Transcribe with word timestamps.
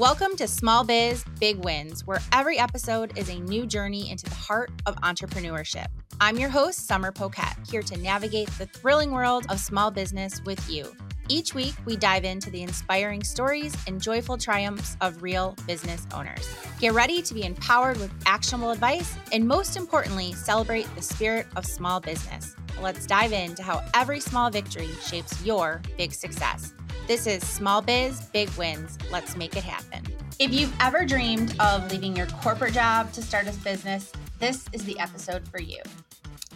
Welcome 0.00 0.34
to 0.36 0.48
Small 0.48 0.82
Biz 0.82 1.26
Big 1.40 1.62
Wins, 1.62 2.06
where 2.06 2.22
every 2.32 2.58
episode 2.58 3.18
is 3.18 3.28
a 3.28 3.38
new 3.38 3.66
journey 3.66 4.10
into 4.10 4.24
the 4.24 4.34
heart 4.34 4.70
of 4.86 4.96
entrepreneurship. 5.02 5.88
I'm 6.22 6.38
your 6.38 6.48
host, 6.48 6.86
Sommer 6.86 7.12
Poquette, 7.12 7.70
here 7.70 7.82
to 7.82 7.98
navigate 7.98 8.48
the 8.56 8.64
thrilling 8.64 9.10
world 9.10 9.44
of 9.50 9.60
small 9.60 9.90
business 9.90 10.40
with 10.46 10.70
you. 10.70 10.96
Each 11.28 11.52
week, 11.52 11.74
we 11.84 11.96
dive 11.98 12.24
into 12.24 12.48
the 12.48 12.62
inspiring 12.62 13.22
stories 13.22 13.76
and 13.86 14.00
joyful 14.00 14.38
triumphs 14.38 14.96
of 15.02 15.22
real 15.22 15.54
business 15.66 16.06
owners. 16.14 16.48
Get 16.78 16.94
ready 16.94 17.20
to 17.20 17.34
be 17.34 17.44
empowered 17.44 17.98
with 17.98 18.10
actionable 18.24 18.70
advice 18.70 19.14
and, 19.32 19.46
most 19.46 19.76
importantly, 19.76 20.32
celebrate 20.32 20.86
the 20.94 21.02
spirit 21.02 21.46
of 21.56 21.66
small 21.66 22.00
business. 22.00 22.56
Let's 22.80 23.04
dive 23.04 23.32
into 23.32 23.62
how 23.62 23.84
every 23.92 24.20
small 24.20 24.48
victory 24.48 24.88
shapes 25.04 25.44
your 25.44 25.82
big 25.98 26.14
success. 26.14 26.72
This 27.06 27.26
is 27.26 27.46
Small 27.46 27.82
Biz 27.82 28.26
Big 28.26 28.48
Wins. 28.50 28.96
Let's 29.10 29.36
make 29.36 29.56
it 29.56 29.64
happen. 29.64 30.04
If 30.38 30.52
you've 30.52 30.74
ever 30.80 31.04
dreamed 31.04 31.54
of 31.58 31.90
leaving 31.90 32.14
your 32.16 32.26
corporate 32.26 32.72
job 32.72 33.12
to 33.12 33.22
start 33.22 33.48
a 33.48 33.52
business, 33.52 34.12
this 34.38 34.66
is 34.72 34.84
the 34.84 34.98
episode 34.98 35.46
for 35.48 35.60
you. 35.60 35.82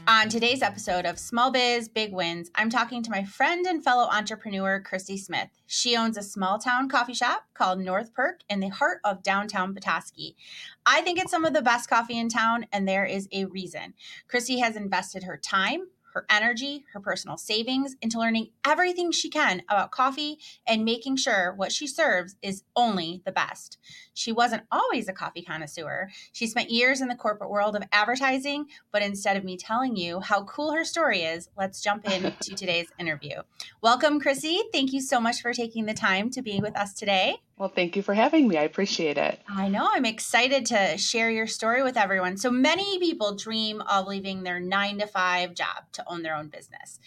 On 0.06 0.28
today's 0.28 0.60
episode 0.60 1.06
of 1.06 1.18
Small 1.18 1.50
Biz 1.50 1.88
Big 1.88 2.12
Wins, 2.12 2.50
I'm 2.54 2.68
talking 2.68 3.02
to 3.02 3.10
my 3.10 3.24
friend 3.24 3.66
and 3.66 3.82
fellow 3.82 4.06
entrepreneur, 4.10 4.78
Christy 4.80 5.16
Smith. 5.16 5.48
She 5.66 5.96
owns 5.96 6.18
a 6.18 6.22
small 6.22 6.58
town 6.58 6.90
coffee 6.90 7.14
shop 7.14 7.46
called 7.54 7.80
North 7.80 8.12
Perk 8.12 8.40
in 8.50 8.60
the 8.60 8.68
heart 8.68 9.00
of 9.02 9.22
downtown 9.22 9.74
Petoskey. 9.74 10.36
I 10.84 11.00
think 11.00 11.18
it's 11.18 11.30
some 11.30 11.46
of 11.46 11.54
the 11.54 11.62
best 11.62 11.88
coffee 11.88 12.18
in 12.18 12.28
town, 12.28 12.66
and 12.70 12.86
there 12.86 13.06
is 13.06 13.28
a 13.32 13.46
reason. 13.46 13.94
Christy 14.28 14.58
has 14.58 14.76
invested 14.76 15.22
her 15.24 15.38
time, 15.38 15.88
her 16.14 16.24
energy, 16.30 16.84
her 16.92 17.00
personal 17.00 17.36
savings 17.36 17.96
into 18.00 18.18
learning 18.18 18.50
everything 18.64 19.10
she 19.10 19.28
can 19.28 19.62
about 19.68 19.90
coffee 19.90 20.38
and 20.66 20.84
making 20.84 21.16
sure 21.16 21.52
what 21.54 21.72
she 21.72 21.86
serves 21.86 22.36
is 22.40 22.62
only 22.74 23.20
the 23.26 23.32
best. 23.32 23.78
She 24.14 24.32
wasn't 24.32 24.62
always 24.70 25.08
a 25.08 25.12
coffee 25.12 25.42
connoisseur. 25.42 26.08
She 26.32 26.46
spent 26.46 26.70
years 26.70 27.00
in 27.00 27.08
the 27.08 27.16
corporate 27.16 27.50
world 27.50 27.76
of 27.76 27.82
advertising, 27.92 28.66
but 28.92 29.02
instead 29.02 29.36
of 29.36 29.44
me 29.44 29.56
telling 29.56 29.96
you 29.96 30.20
how 30.20 30.44
cool 30.44 30.72
her 30.72 30.84
story 30.84 31.22
is, 31.22 31.50
let's 31.58 31.80
jump 31.80 32.10
into 32.10 32.30
today's 32.56 32.88
interview. 32.98 33.42
Welcome, 33.82 34.20
Chrissy. 34.20 34.62
Thank 34.72 34.92
you 34.92 35.00
so 35.00 35.20
much 35.20 35.42
for 35.42 35.52
taking 35.52 35.86
the 35.86 35.94
time 35.94 36.30
to 36.30 36.42
be 36.42 36.60
with 36.60 36.76
us 36.76 36.94
today. 36.94 37.36
Well, 37.56 37.68
thank 37.68 37.94
you 37.94 38.02
for 38.02 38.14
having 38.14 38.48
me. 38.48 38.56
I 38.56 38.62
appreciate 38.62 39.18
it. 39.18 39.40
I 39.48 39.68
know. 39.68 39.88
I'm 39.92 40.04
excited 40.04 40.66
to 40.66 40.98
share 40.98 41.30
your 41.30 41.46
story 41.46 41.82
with 41.82 41.96
everyone. 41.96 42.36
So 42.36 42.50
many 42.50 42.98
people 42.98 43.36
dream 43.36 43.80
of 43.82 44.08
leaving 44.08 44.42
their 44.42 44.58
nine 44.58 44.98
to 44.98 45.06
five 45.06 45.54
job 45.54 45.84
to 45.92 46.04
own 46.08 46.22
their 46.22 46.34
own 46.34 46.48
business. 46.48 46.98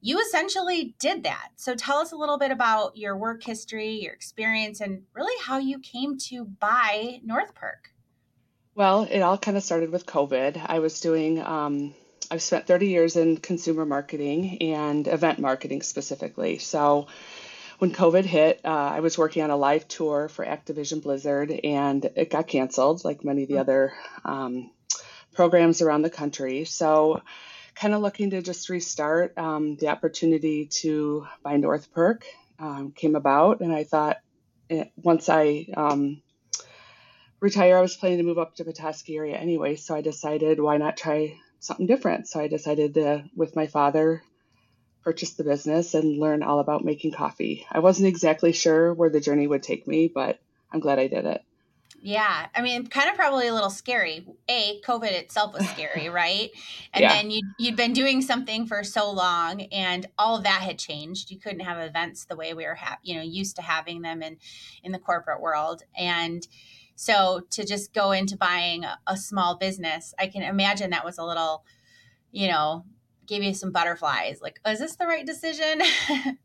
You 0.00 0.20
essentially 0.20 0.94
did 0.98 1.24
that. 1.24 1.48
So 1.56 1.74
tell 1.74 1.98
us 1.98 2.12
a 2.12 2.16
little 2.16 2.38
bit 2.38 2.50
about 2.50 2.96
your 2.96 3.16
work 3.16 3.42
history, 3.42 4.00
your 4.02 4.12
experience, 4.12 4.80
and 4.80 5.02
really 5.14 5.34
how 5.42 5.58
you 5.58 5.80
came 5.80 6.18
to 6.28 6.44
buy 6.44 7.20
North 7.24 7.54
Perk. 7.54 7.90
Well, 8.74 9.08
it 9.10 9.20
all 9.20 9.36
kind 9.36 9.56
of 9.56 9.64
started 9.64 9.90
with 9.90 10.06
COVID. 10.06 10.62
I 10.64 10.78
was 10.78 11.00
doing, 11.00 11.42
um, 11.42 11.94
I've 12.30 12.42
spent 12.42 12.68
30 12.68 12.86
years 12.86 13.16
in 13.16 13.38
consumer 13.38 13.84
marketing 13.84 14.58
and 14.62 15.08
event 15.08 15.40
marketing 15.40 15.82
specifically. 15.82 16.58
So 16.58 17.08
when 17.78 17.92
COVID 17.92 18.24
hit, 18.24 18.60
uh, 18.64 18.68
I 18.68 19.00
was 19.00 19.16
working 19.16 19.42
on 19.42 19.50
a 19.50 19.56
live 19.56 19.88
tour 19.88 20.28
for 20.28 20.44
Activision 20.44 21.02
Blizzard, 21.02 21.50
and 21.50 22.04
it 22.16 22.30
got 22.30 22.48
canceled, 22.48 23.04
like 23.04 23.24
many 23.24 23.44
of 23.44 23.48
the 23.48 23.54
mm. 23.54 23.60
other 23.60 23.92
um, 24.24 24.70
programs 25.32 25.80
around 25.80 26.02
the 26.02 26.10
country. 26.10 26.64
So, 26.64 27.22
kind 27.80 27.94
of 27.94 28.02
looking 28.02 28.30
to 28.30 28.42
just 28.42 28.68
restart. 28.68 29.36
Um, 29.38 29.76
the 29.76 29.88
opportunity 29.88 30.66
to 30.82 31.26
buy 31.42 31.56
North 31.56 31.92
Perk 31.92 32.24
um, 32.58 32.92
came 32.92 33.14
about, 33.14 33.60
and 33.60 33.72
I 33.72 33.84
thought 33.84 34.18
it, 34.68 34.74
eh, 34.74 34.90
once 34.96 35.28
I 35.28 35.66
um, 35.76 36.22
retire, 37.40 37.78
I 37.78 37.80
was 37.80 37.96
planning 37.96 38.18
to 38.18 38.24
move 38.24 38.38
up 38.38 38.56
to 38.56 38.64
Petoskey 38.64 39.16
area 39.16 39.36
anyway. 39.36 39.76
So 39.76 39.94
I 39.94 40.00
decided 40.00 40.60
why 40.60 40.76
not 40.76 40.96
try 40.96 41.38
something 41.60 41.86
different. 41.86 42.28
So 42.28 42.40
I 42.40 42.48
decided 42.48 42.94
to, 42.94 43.24
with 43.36 43.56
my 43.56 43.66
father, 43.66 44.22
purchase 45.04 45.34
the 45.34 45.44
business 45.44 45.94
and 45.94 46.18
learn 46.18 46.42
all 46.42 46.58
about 46.58 46.84
making 46.84 47.12
coffee. 47.12 47.66
I 47.70 47.78
wasn't 47.78 48.08
exactly 48.08 48.52
sure 48.52 48.92
where 48.92 49.10
the 49.10 49.20
journey 49.20 49.46
would 49.46 49.62
take 49.62 49.86
me, 49.86 50.10
but 50.12 50.38
I'm 50.72 50.80
glad 50.80 50.98
I 50.98 51.06
did 51.06 51.24
it. 51.24 51.42
Yeah, 52.00 52.46
I 52.54 52.62
mean, 52.62 52.86
kind 52.86 53.10
of 53.10 53.16
probably 53.16 53.48
a 53.48 53.54
little 53.54 53.70
scary. 53.70 54.24
A, 54.48 54.80
COVID 54.84 55.10
itself 55.10 55.54
was 55.54 55.68
scary, 55.70 56.08
right? 56.12 56.50
And 56.92 57.02
yeah. 57.02 57.14
then 57.14 57.30
you 57.30 57.42
you'd 57.58 57.76
been 57.76 57.92
doing 57.92 58.22
something 58.22 58.66
for 58.66 58.84
so 58.84 59.10
long, 59.10 59.62
and 59.62 60.06
all 60.16 60.36
of 60.36 60.44
that 60.44 60.62
had 60.62 60.78
changed. 60.78 61.30
You 61.30 61.38
couldn't 61.38 61.60
have 61.60 61.78
events 61.78 62.24
the 62.24 62.36
way 62.36 62.54
we 62.54 62.66
were, 62.66 62.76
ha- 62.76 62.98
you 63.02 63.16
know, 63.16 63.22
used 63.22 63.56
to 63.56 63.62
having 63.62 64.02
them 64.02 64.22
in 64.22 64.36
in 64.84 64.92
the 64.92 64.98
corporate 64.98 65.40
world, 65.40 65.82
and 65.96 66.46
so 66.94 67.42
to 67.50 67.64
just 67.64 67.92
go 67.94 68.12
into 68.12 68.36
buying 68.36 68.84
a, 68.84 68.98
a 69.06 69.16
small 69.16 69.56
business, 69.56 70.14
I 70.18 70.26
can 70.26 70.42
imagine 70.42 70.90
that 70.90 71.04
was 71.04 71.18
a 71.18 71.24
little, 71.24 71.64
you 72.32 72.48
know, 72.48 72.84
gave 73.26 73.42
you 73.42 73.54
some 73.54 73.70
butterflies. 73.70 74.40
Like, 74.42 74.60
oh, 74.64 74.72
is 74.72 74.80
this 74.80 74.96
the 74.96 75.06
right 75.06 75.24
decision? 75.24 75.80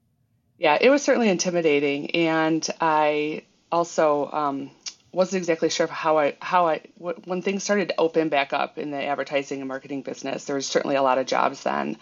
yeah, 0.57 0.77
it 0.79 0.89
was 0.89 1.03
certainly 1.03 1.29
intimidating, 1.29 2.11
and 2.11 2.67
I 2.79 3.43
also 3.71 4.29
um, 4.31 4.71
wasn't 5.13 5.39
exactly 5.39 5.69
sure 5.69 5.87
how 5.87 6.17
I 6.17 6.35
how 6.41 6.67
I 6.67 6.81
when 6.97 7.41
things 7.41 7.63
started 7.63 7.89
to 7.89 7.99
open 7.99 8.29
back 8.29 8.51
up 8.51 8.77
in 8.77 8.91
the 8.91 9.03
advertising 9.03 9.59
and 9.59 9.67
marketing 9.67 10.01
business. 10.01 10.45
There 10.45 10.55
was 10.55 10.65
certainly 10.65 10.95
a 10.95 11.03
lot 11.03 11.17
of 11.17 11.25
jobs 11.25 11.63
then, 11.63 11.97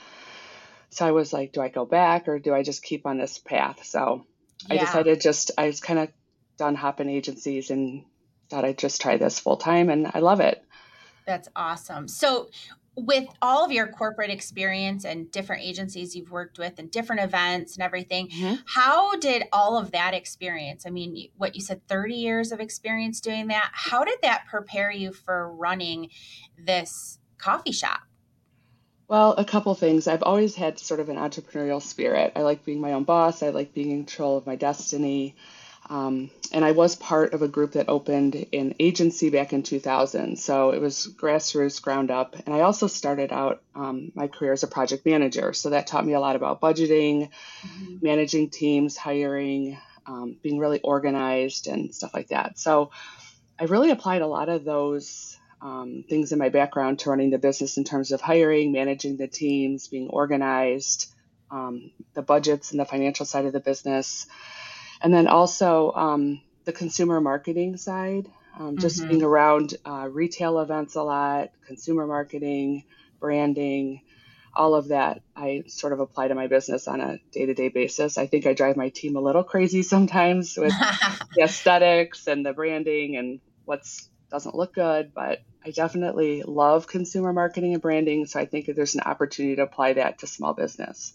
so 0.90 1.06
I 1.06 1.12
was 1.12 1.34
like, 1.34 1.54
do 1.54 1.62
I 1.62 1.70
go 1.70 1.86
back 1.86 2.28
or 2.28 2.40
do 2.40 2.54
I 2.54 2.64
just 2.64 2.84
keep 2.84 3.06
on 3.06 3.18
this 3.18 3.38
path? 3.38 3.86
So 3.86 4.26
yeah. 4.68 4.76
I 4.76 4.78
decided 4.78 5.22
just 5.22 5.52
I 5.58 5.68
was 5.68 5.82
kind 5.82 6.00
of 6.00 6.10
done 6.58 6.76
hopping 6.76 7.10
agencies 7.10 7.70
and 7.70 8.06
thought 8.50 8.66
I'd 8.66 8.78
just 8.78 9.02
try 9.02 9.18
this 9.18 9.40
full 9.40 9.58
time, 9.58 9.90
and 9.90 10.12
I 10.14 10.20
love 10.20 10.40
it. 10.40 10.64
That's 11.26 11.50
awesome. 11.56 12.08
So, 12.08 12.50
with 12.96 13.28
all 13.41 13.63
of 13.63 13.72
your 13.72 13.88
corporate 13.88 14.29
experience 14.29 15.06
and 15.06 15.31
different 15.31 15.63
agencies 15.63 16.16
you've 16.16 16.31
worked 16.31 16.59
with 16.59 16.78
and 16.78 16.91
different 16.91 17.22
events 17.22 17.75
and 17.75 17.84
everything, 17.84 18.28
mm-hmm. 18.28 18.56
how 18.66 19.16
did 19.18 19.44
all 19.53 19.78
of 19.78 19.91
that 19.91 20.13
experience? 20.13 20.85
I 20.85 20.90
mean, 20.90 21.29
what 21.38 21.56
you 21.56 21.62
said 21.62 21.88
30 21.88 22.16
years 22.16 22.52
of 22.52 22.59
experience 22.59 23.22
doing 23.22 23.47
that, 23.47 23.69
how 23.74 24.03
did 24.03 24.19
that 24.24 24.46
prepare 24.50 24.91
you 24.91 25.13
for 25.13 25.53
running 25.56 26.09
this 26.57 27.19
coffee 27.38 27.72
shop? 27.72 28.02
Well, 29.08 29.34
a 29.38 29.46
couple 29.46 29.73
things. 29.75 30.08
I've 30.08 30.23
always 30.23 30.56
had 30.56 30.79
sort 30.79 31.00
of 31.00 31.09
an 31.09 31.18
entrepreneurial 31.18 31.81
spirit. 31.81 32.34
I 32.35 32.41
like 32.41 32.63
being 32.63 32.79
my 32.79 32.94
own 32.94 33.03
boss, 33.03 33.44
I 33.44 33.50
like 33.50 33.73
being 33.73 33.91
in 33.91 34.06
control 34.06 34.38
of 34.38 34.46
my 34.46 34.56
destiny. 34.56 35.35
Um, 35.91 36.31
and 36.53 36.63
I 36.63 36.72
was 36.72 36.96
part 36.96 37.34
of 37.34 37.41
a 37.41 37.50
group 37.50 37.74
that 37.74 37.90
opened 37.90 38.46
an 38.53 38.75
agency 38.79 39.29
back 39.29 39.52
in 39.52 39.62
2000. 39.62 40.40
So 40.40 40.72
it 40.72 40.79
was 40.79 41.13
grassroots, 41.13 41.81
ground 41.81 42.09
up. 42.09 42.38
And 42.46 42.56
I 42.56 42.62
also 42.62 42.88
started 42.88 43.34
out 43.34 43.62
um, 43.75 44.13
my 44.16 44.29
career 44.29 44.53
as 44.53 44.63
a 44.63 44.68
project 44.68 45.06
manager. 45.06 45.52
So 45.52 45.72
that 45.72 45.88
taught 45.88 46.06
me 46.06 46.13
a 46.13 46.22
lot 46.22 46.38
about 46.38 46.62
budgeting, 46.62 47.29
mm-hmm. 47.62 47.97
managing 48.02 48.52
teams, 48.52 48.96
hiring, 48.96 49.78
um, 50.07 50.38
being 50.41 50.59
really 50.59 50.79
organized, 50.79 51.68
and 51.68 51.94
stuff 51.94 52.13
like 52.13 52.29
that. 52.29 52.58
So 52.58 52.91
I 53.59 53.66
really 53.66 53.91
applied 53.91 54.22
a 54.22 54.28
lot 54.28 54.47
of 54.47 54.63
those 54.63 55.38
um, 55.62 56.06
things 56.08 56.31
in 56.31 56.40
my 56.40 56.47
background 56.47 57.00
to 57.00 57.09
running 57.09 57.31
the 57.31 57.38
business 57.38 57.75
in 57.75 57.84
terms 57.84 58.13
of 58.13 58.22
hiring, 58.22 58.72
managing 58.72 59.18
the 59.18 59.28
teams, 59.28 59.90
being 59.90 60.08
organized, 60.08 61.12
um, 61.52 61.91
the 62.13 62.22
budgets 62.22 62.72
and 62.72 62.79
the 62.79 62.85
financial 62.85 63.25
side 63.25 63.44
of 63.44 63.52
the 63.52 63.59
business 63.59 64.25
and 65.02 65.14
then 65.14 65.28
also 65.28 65.92
um, 65.94 66.42
the 66.66 66.74
consumer 66.74 67.20
marketing 67.22 67.78
side, 67.78 68.30
um, 68.58 68.78
just 68.78 69.00
mm-hmm. 69.00 69.10
being 69.10 69.24
around 69.24 69.76
uh, 69.86 70.08
retail 70.10 70.60
events 70.60 70.96
a 70.96 71.04
lot, 71.04 71.52
consumer 71.66 72.06
marketing, 72.06 72.84
branding, 73.20 74.02
all 74.54 74.76
of 74.76 74.90
that. 74.90 75.22
I 75.36 75.64
sort 75.68 75.94
of 75.94 76.00
apply 76.00 76.28
to 76.28 76.36
my 76.36 76.48
business 76.48 76.88
on 76.88 77.02
a 77.02 77.18
day 77.32 77.46
to 77.46 77.54
day 77.54 77.70
basis. 77.70 78.18
I 78.18 78.28
think 78.28 78.46
I 78.46 78.54
drive 78.54 78.78
my 78.78 78.90
team 78.90 79.16
a 79.16 79.22
little 79.22 79.44
crazy 79.44 79.84
sometimes 79.94 80.58
with 80.58 80.74
the 81.36 81.44
aesthetics 81.44 82.28
and 82.28 82.46
the 82.46 82.54
branding 82.54 83.18
and 83.18 83.40
what's 83.66 84.09
doesn't 84.30 84.56
look 84.56 84.74
good, 84.74 85.14
but 85.14 85.40
I 85.64 85.72
definitely 85.72 86.44
love 86.44 86.88
consumer 86.88 87.34
marketing 87.34 87.74
and 87.74 87.82
branding. 87.82 88.26
So 88.26 88.40
I 88.40 88.46
think 88.46 88.68
there's 88.68 88.96
an 88.96 89.02
opportunity 89.02 89.58
to 89.58 89.64
apply 89.64 89.94
that 89.94 90.20
to 90.20 90.28
small 90.28 90.54
business. 90.54 91.14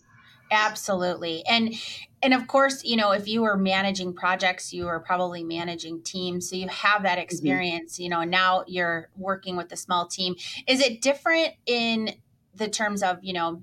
Absolutely. 0.50 1.44
And 1.46 1.74
and 2.22 2.32
of 2.32 2.46
course, 2.46 2.82
you 2.82 2.96
know, 2.96 3.12
if 3.12 3.28
you 3.28 3.42
were 3.42 3.56
managing 3.56 4.14
projects, 4.14 4.72
you 4.72 4.86
were 4.86 5.00
probably 5.00 5.44
managing 5.44 6.02
teams. 6.02 6.48
So 6.48 6.56
you 6.56 6.68
have 6.68 7.02
that 7.02 7.12
mm-hmm. 7.12 7.20
experience, 7.20 7.94
mm-hmm. 7.94 8.02
you 8.02 8.08
know, 8.08 8.20
and 8.20 8.30
now 8.30 8.64
you're 8.66 9.10
working 9.16 9.56
with 9.56 9.70
a 9.72 9.76
small 9.76 10.06
team. 10.06 10.34
Is 10.66 10.80
it 10.80 11.02
different 11.02 11.54
in 11.66 12.14
the 12.54 12.68
terms 12.68 13.02
of, 13.02 13.18
you 13.22 13.32
know, 13.32 13.62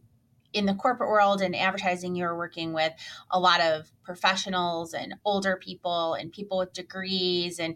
in 0.54 0.66
the 0.68 0.76
corporate 0.76 1.10
world 1.10 1.42
and 1.42 1.56
advertising, 1.56 2.16
you're 2.16 2.38
working 2.38 2.74
with 2.74 2.94
a 3.32 3.40
lot 3.40 3.60
of 3.60 3.92
professionals 4.04 4.94
and 4.94 5.16
older 5.26 5.58
people 5.58 6.14
and 6.14 6.32
people 6.32 6.60
with 6.60 6.74
degrees, 6.74 7.60
and 7.60 7.76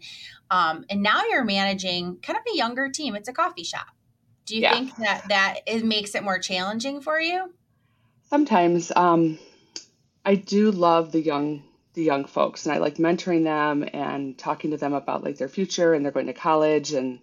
um, 0.50 0.84
and 0.88 1.02
now 1.02 1.22
you're 1.28 1.44
managing 1.44 2.18
kind 2.22 2.38
of 2.38 2.44
a 2.52 2.56
younger 2.56 2.88
team. 2.88 3.16
It's 3.16 3.28
a 3.28 3.32
coffee 3.32 3.64
shop. 3.64 3.88
Do 4.46 4.54
you 4.54 4.62
yeah. 4.62 4.74
think 4.74 4.96
that 4.96 5.24
that 5.28 5.58
it 5.66 5.84
makes 5.84 6.14
it 6.14 6.22
more 6.22 6.38
challenging 6.38 7.00
for 7.00 7.20
you? 7.20 7.52
Sometimes 8.30 8.92
um, 8.94 9.38
I 10.24 10.34
do 10.34 10.70
love 10.70 11.12
the 11.12 11.20
young 11.20 11.62
the 11.94 12.04
young 12.04 12.26
folks 12.26 12.64
and 12.64 12.74
I 12.74 12.78
like 12.78 12.96
mentoring 12.96 13.42
them 13.42 13.88
and 13.92 14.38
talking 14.38 14.70
to 14.70 14.76
them 14.76 14.92
about 14.92 15.24
like 15.24 15.36
their 15.36 15.48
future 15.48 15.94
and 15.94 16.04
they're 16.04 16.12
going 16.12 16.26
to 16.26 16.32
college 16.32 16.92
and 16.92 17.18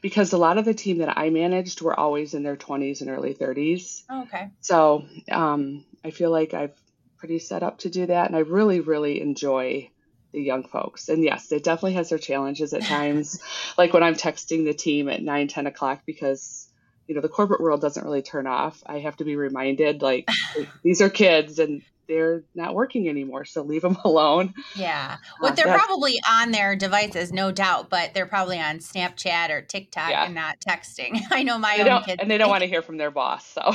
because 0.00 0.32
a 0.32 0.38
lot 0.38 0.56
of 0.56 0.64
the 0.64 0.72
team 0.72 0.98
that 0.98 1.18
I 1.18 1.28
managed 1.28 1.82
were 1.82 1.98
always 1.98 2.32
in 2.32 2.42
their 2.42 2.56
20s 2.56 3.02
and 3.02 3.10
early 3.10 3.34
30s. 3.34 4.04
Oh, 4.08 4.22
okay. 4.22 4.50
So 4.60 5.04
um, 5.30 5.84
I 6.02 6.12
feel 6.12 6.30
like 6.30 6.54
I've 6.54 6.78
pretty 7.18 7.40
set 7.40 7.62
up 7.62 7.78
to 7.80 7.90
do 7.90 8.06
that 8.06 8.28
and 8.28 8.36
I 8.36 8.40
really, 8.40 8.80
really 8.80 9.20
enjoy 9.20 9.90
the 10.32 10.40
young 10.40 10.64
folks. 10.64 11.08
And 11.08 11.22
yes, 11.22 11.50
it 11.52 11.64
definitely 11.64 11.94
has 11.94 12.08
their 12.10 12.18
challenges 12.18 12.72
at 12.72 12.82
times, 12.84 13.40
like 13.76 13.92
when 13.92 14.02
I'm 14.02 14.14
texting 14.14 14.64
the 14.64 14.74
team 14.74 15.08
at 15.08 15.22
9, 15.22 15.48
10 15.48 15.66
o'clock 15.66 16.02
because 16.06 16.65
you 17.06 17.14
know 17.14 17.20
the 17.20 17.28
corporate 17.28 17.60
world 17.60 17.80
doesn't 17.80 18.04
really 18.04 18.22
turn 18.22 18.46
off. 18.46 18.82
I 18.86 19.00
have 19.00 19.16
to 19.16 19.24
be 19.24 19.36
reminded 19.36 20.02
like 20.02 20.28
these 20.82 21.00
are 21.00 21.10
kids 21.10 21.58
and 21.58 21.82
they're 22.08 22.44
not 22.54 22.74
working 22.74 23.08
anymore 23.08 23.44
so 23.44 23.62
leave 23.62 23.82
them 23.82 23.96
alone. 24.04 24.54
Yeah. 24.76 25.16
Well 25.40 25.52
uh, 25.52 25.54
they're 25.54 25.66
probably 25.66 26.20
on 26.28 26.52
their 26.52 26.76
devices 26.76 27.32
no 27.32 27.52
doubt 27.52 27.90
but 27.90 28.14
they're 28.14 28.26
probably 28.26 28.60
on 28.60 28.78
snapchat 28.78 29.50
or 29.50 29.62
tiktok 29.62 30.10
yeah. 30.10 30.24
and 30.24 30.34
not 30.34 30.60
texting. 30.60 31.20
I 31.30 31.42
know 31.42 31.58
my 31.58 31.76
they 31.76 31.90
own 31.90 32.02
kids 32.02 32.20
and 32.20 32.30
they 32.30 32.38
don't 32.38 32.50
want 32.50 32.62
to 32.62 32.68
hear 32.68 32.82
from 32.82 32.96
their 32.96 33.10
boss 33.10 33.46
so. 33.46 33.72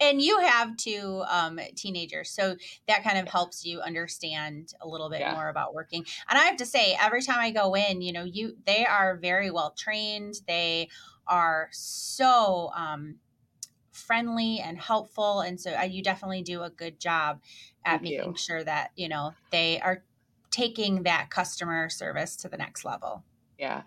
And 0.00 0.22
you 0.22 0.38
have 0.38 0.76
two 0.76 1.24
um, 1.28 1.58
teenagers 1.74 2.30
so 2.30 2.56
that 2.86 3.02
kind 3.02 3.18
of 3.18 3.28
helps 3.28 3.64
you 3.64 3.80
understand 3.80 4.72
a 4.80 4.88
little 4.88 5.10
bit 5.10 5.20
yeah. 5.20 5.32
more 5.32 5.48
about 5.48 5.74
working. 5.74 6.04
And 6.28 6.38
i 6.38 6.44
have 6.44 6.56
to 6.58 6.66
say 6.66 6.96
every 7.00 7.22
time 7.22 7.38
i 7.40 7.50
go 7.50 7.74
in 7.74 8.00
you 8.00 8.12
know 8.12 8.24
you 8.24 8.56
they 8.66 8.84
are 8.86 9.16
very 9.16 9.50
well 9.50 9.74
trained. 9.76 10.34
They 10.46 10.88
are 11.30 11.68
so 11.72 12.70
um, 12.76 13.16
friendly 13.92 14.60
and 14.60 14.78
helpful 14.78 15.40
and 15.40 15.60
so 15.60 15.72
uh, 15.72 15.82
you 15.82 16.02
definitely 16.02 16.42
do 16.42 16.62
a 16.62 16.70
good 16.70 16.98
job 17.00 17.40
at 17.84 18.00
Thank 18.00 18.02
making 18.02 18.32
you. 18.32 18.36
sure 18.36 18.64
that 18.64 18.90
you 18.96 19.08
know 19.08 19.32
they 19.50 19.80
are 19.80 20.02
taking 20.50 21.04
that 21.04 21.30
customer 21.30 21.88
service 21.88 22.36
to 22.36 22.48
the 22.48 22.56
next 22.56 22.84
level. 22.84 23.22
Yeah. 23.58 23.82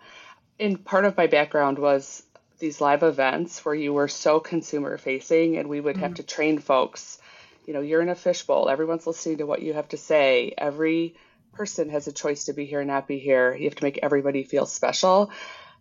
And 0.58 0.82
part 0.82 1.04
of 1.04 1.16
my 1.16 1.26
background 1.26 1.78
was 1.78 2.22
these 2.58 2.80
live 2.80 3.02
events 3.02 3.64
where 3.64 3.74
you 3.74 3.92
were 3.92 4.08
so 4.08 4.40
consumer 4.40 4.96
facing 4.96 5.56
and 5.58 5.68
we 5.68 5.80
would 5.80 5.96
mm-hmm. 5.96 6.02
have 6.04 6.14
to 6.14 6.22
train 6.22 6.58
folks. 6.58 7.18
You 7.66 7.74
know 7.74 7.80
you're 7.80 8.02
in 8.02 8.08
a 8.08 8.14
fishbowl. 8.14 8.68
Everyone's 8.68 9.06
listening 9.06 9.38
to 9.38 9.46
what 9.46 9.62
you 9.62 9.74
have 9.74 9.88
to 9.90 9.96
say. 9.96 10.54
Every 10.56 11.16
person 11.52 11.90
has 11.90 12.06
a 12.06 12.12
choice 12.12 12.44
to 12.44 12.52
be 12.52 12.66
here 12.66 12.80
or 12.80 12.84
not 12.84 13.06
be 13.06 13.18
here. 13.18 13.54
You 13.54 13.64
have 13.64 13.76
to 13.76 13.84
make 13.84 14.00
everybody 14.02 14.44
feel 14.44 14.66
special 14.66 15.30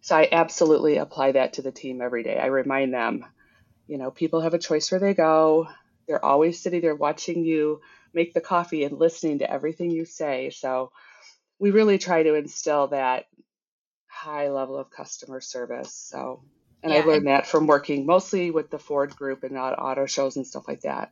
so 0.04 0.16
i 0.18 0.30
absolutely 0.32 0.98
apply 0.98 1.34
that 1.34 1.56
to 1.56 1.64
the 1.64 1.74
team 1.74 2.02
every 2.04 2.24
day 2.24 2.40
i 2.40 2.48
remind 2.48 2.94
them 2.94 3.26
you 3.88 3.98
know, 3.98 4.12
people 4.12 4.42
have 4.42 4.54
a 4.54 4.60
choice 4.60 4.92
where 4.92 5.00
they 5.00 5.14
go. 5.14 5.68
They're 6.08 6.24
always 6.24 6.62
sitting 6.62 6.82
there 6.82 6.96
watching 6.96 7.44
you 7.46 7.82
make 8.14 8.34
the 8.34 8.42
coffee 8.42 8.84
and 8.84 8.98
listening 8.98 9.40
to 9.40 9.52
everything 9.52 9.92
you 9.92 10.06
say. 10.06 10.52
So 10.52 10.92
we 11.60 11.72
really 11.72 11.98
try 11.98 12.24
to 12.24 12.36
instill 12.36 12.88
that 12.90 13.26
high 14.08 14.50
level 14.50 14.78
of 14.78 14.92
customer 14.92 15.42
service. 15.42 15.94
So, 15.94 16.44
and 16.84 16.94
yeah, 16.94 17.02
I 17.02 17.06
learned 17.06 17.20
and- 17.20 17.28
that 17.28 17.48
from 17.48 17.68
working 17.68 18.06
mostly 18.06 18.52
with 18.52 18.70
the 18.70 18.80
Ford 18.80 19.16
group 19.16 19.44
and 19.44 19.54
not 19.54 19.80
auto 19.80 20.06
shows 20.06 20.38
and 20.38 20.48
stuff 20.48 20.68
like 20.68 20.82
that. 20.82 21.12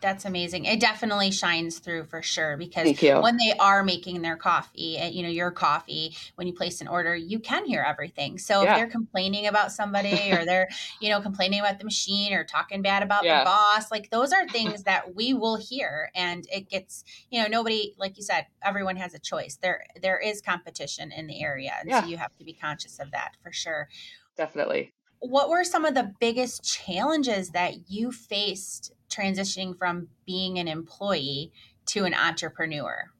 That's 0.00 0.24
amazing. 0.24 0.64
It 0.64 0.80
definitely 0.80 1.30
shines 1.30 1.78
through 1.78 2.04
for 2.04 2.22
sure 2.22 2.56
because 2.56 2.98
when 3.00 3.36
they 3.36 3.52
are 3.58 3.84
making 3.84 4.22
their 4.22 4.36
coffee, 4.36 4.96
eh, 4.96 5.08
you 5.08 5.22
know, 5.22 5.28
your 5.28 5.50
coffee, 5.50 6.16
when 6.36 6.46
you 6.46 6.54
place 6.54 6.80
an 6.80 6.88
order, 6.88 7.14
you 7.14 7.38
can 7.38 7.66
hear 7.66 7.82
everything. 7.82 8.38
So 8.38 8.62
yeah. 8.62 8.72
if 8.72 8.78
they're 8.78 8.90
complaining 8.90 9.46
about 9.46 9.72
somebody 9.72 10.32
or 10.32 10.44
they're, 10.44 10.68
you 11.00 11.10
know, 11.10 11.20
complaining 11.20 11.60
about 11.60 11.78
the 11.78 11.84
machine 11.84 12.32
or 12.32 12.44
talking 12.44 12.80
bad 12.82 13.02
about 13.02 13.24
yeah. 13.24 13.40
the 13.40 13.44
boss, 13.44 13.90
like 13.90 14.10
those 14.10 14.32
are 14.32 14.48
things 14.48 14.84
that 14.84 15.14
we 15.14 15.34
will 15.34 15.56
hear 15.56 16.10
and 16.14 16.46
it 16.50 16.70
gets, 16.70 17.04
you 17.30 17.40
know, 17.40 17.48
nobody 17.48 17.94
like 17.98 18.16
you 18.16 18.22
said, 18.22 18.46
everyone 18.62 18.96
has 18.96 19.14
a 19.14 19.18
choice. 19.18 19.58
There 19.60 19.84
there 20.00 20.18
is 20.18 20.40
competition 20.40 21.12
in 21.12 21.26
the 21.26 21.42
area 21.42 21.72
and 21.78 21.90
yeah. 21.90 22.02
so 22.02 22.06
you 22.06 22.16
have 22.16 22.34
to 22.38 22.44
be 22.44 22.54
conscious 22.54 22.98
of 22.98 23.10
that 23.10 23.36
for 23.42 23.52
sure. 23.52 23.88
Definitely. 24.36 24.94
What 25.18 25.50
were 25.50 25.64
some 25.64 25.84
of 25.84 25.94
the 25.94 26.14
biggest 26.18 26.64
challenges 26.64 27.50
that 27.50 27.90
you 27.90 28.10
faced 28.10 28.92
transitioning 29.10 29.76
from 29.76 30.08
being 30.26 30.58
an 30.58 30.68
employee 30.68 31.52
to 31.86 32.04
an 32.04 32.14
entrepreneur? 32.14 33.10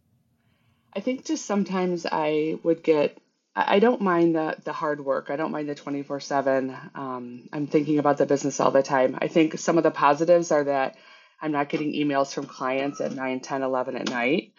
I 0.94 1.00
think 1.00 1.24
just 1.24 1.44
sometimes 1.44 2.06
I 2.10 2.58
would 2.62 2.82
get 2.82 3.18
I 3.54 3.80
don't 3.80 4.00
mind 4.00 4.36
the 4.36 4.56
the 4.64 4.72
hard 4.72 5.04
work. 5.04 5.28
I 5.28 5.36
don't 5.36 5.50
mind 5.50 5.68
the 5.68 5.74
24 5.74 6.20
7. 6.20 6.76
Um, 6.94 7.48
I'm 7.52 7.66
thinking 7.66 7.98
about 7.98 8.18
the 8.18 8.26
business 8.26 8.60
all 8.60 8.70
the 8.70 8.82
time. 8.82 9.18
I 9.20 9.28
think 9.28 9.58
some 9.58 9.76
of 9.76 9.82
the 9.82 9.90
positives 9.90 10.52
are 10.52 10.64
that 10.64 10.96
I'm 11.42 11.52
not 11.52 11.68
getting 11.68 11.92
emails 11.92 12.32
from 12.32 12.46
clients 12.46 13.00
at 13.00 13.12
9, 13.12 13.40
10, 13.40 13.62
11 13.62 13.96
at 13.96 14.08
night. 14.08 14.52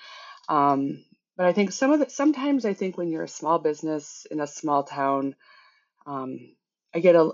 Um, 0.50 1.06
but 1.38 1.45
I 1.45 1.54
think 1.54 1.72
some 1.72 1.92
of 1.92 2.00
the, 2.00 2.10
sometimes 2.10 2.66
I 2.66 2.74
think 2.74 2.98
when 2.98 3.10
you're 3.10 3.24
a 3.24 3.30
small 3.30 3.60
business 3.60 4.25
in 4.30 4.39
a 4.39 4.48
small 4.48 4.83
town, 4.83 5.36
um, 6.06 6.56
I 6.94 7.00
get 7.00 7.16
a, 7.16 7.31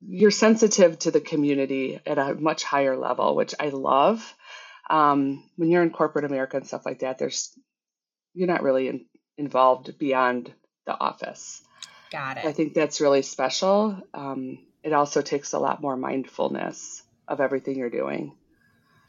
you're 0.00 0.30
sensitive 0.30 0.98
to 1.00 1.10
the 1.10 1.20
community 1.20 2.00
at 2.06 2.18
a 2.18 2.34
much 2.34 2.64
higher 2.64 2.96
level, 2.96 3.36
which 3.36 3.54
I 3.60 3.68
love. 3.68 4.34
Um, 4.88 5.44
when 5.56 5.70
you're 5.70 5.82
in 5.82 5.90
corporate 5.90 6.24
America 6.24 6.56
and 6.56 6.66
stuff 6.66 6.86
like 6.86 7.00
that, 7.00 7.18
there's 7.18 7.56
you're 8.34 8.48
not 8.48 8.62
really 8.62 8.88
in, 8.88 9.06
involved 9.36 9.98
beyond 9.98 10.52
the 10.86 10.98
office. 10.98 11.62
Got 12.10 12.38
it. 12.38 12.44
I 12.44 12.52
think 12.52 12.74
that's 12.74 13.00
really 13.00 13.22
special. 13.22 14.02
Um, 14.14 14.58
it 14.82 14.92
also 14.92 15.22
takes 15.22 15.52
a 15.52 15.58
lot 15.58 15.80
more 15.80 15.96
mindfulness 15.96 17.02
of 17.28 17.40
everything 17.40 17.76
you're 17.76 17.90
doing. 17.90 18.36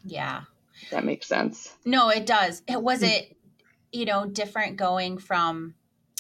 Yeah. 0.04 0.42
that 0.92 1.06
makes 1.06 1.28
sense. 1.28 1.74
No, 1.86 2.10
it 2.10 2.26
does. 2.26 2.62
It 2.68 2.82
was 2.82 3.04
it, 3.04 3.36
you 3.92 4.06
know, 4.06 4.26
different 4.26 4.78
going 4.78 5.18
from 5.18 5.76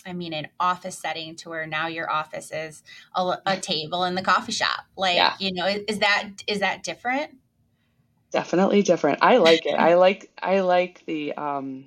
I 0.06 0.14
mean, 0.14 0.34
an 0.34 0.48
office 0.60 0.98
setting 0.98 1.36
to 1.38 1.50
where 1.50 1.68
now 1.68 1.88
your 1.88 2.10
office 2.10 2.52
is 2.52 2.84
a, 3.16 3.38
a 3.46 3.58
table 3.58 4.04
in 4.04 4.16
the 4.16 4.22
coffee 4.22 4.52
shop. 4.52 4.86
Like, 4.98 5.16
yeah. 5.16 5.36
you 5.40 5.54
know, 5.54 5.66
is, 5.66 5.84
is 5.88 6.00
that 6.00 6.30
is 6.48 6.60
that 6.60 6.84
different? 6.84 7.32
Definitely 8.32 8.82
different. 8.82 9.20
I 9.22 9.38
like 9.38 9.66
it. 9.66 9.74
I 9.78 9.96
like 9.96 10.32
I 10.42 10.62
like 10.62 11.04
the 11.06 11.34
um 11.34 11.86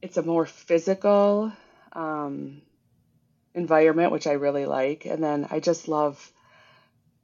it's 0.00 0.16
a 0.16 0.22
more 0.22 0.46
physical 0.46 1.52
um 1.92 2.62
environment 3.54 4.12
which 4.12 4.26
I 4.26 4.32
really 4.32 4.66
like 4.66 5.06
and 5.06 5.22
then 5.22 5.48
I 5.50 5.58
just 5.58 5.88
love 5.88 6.32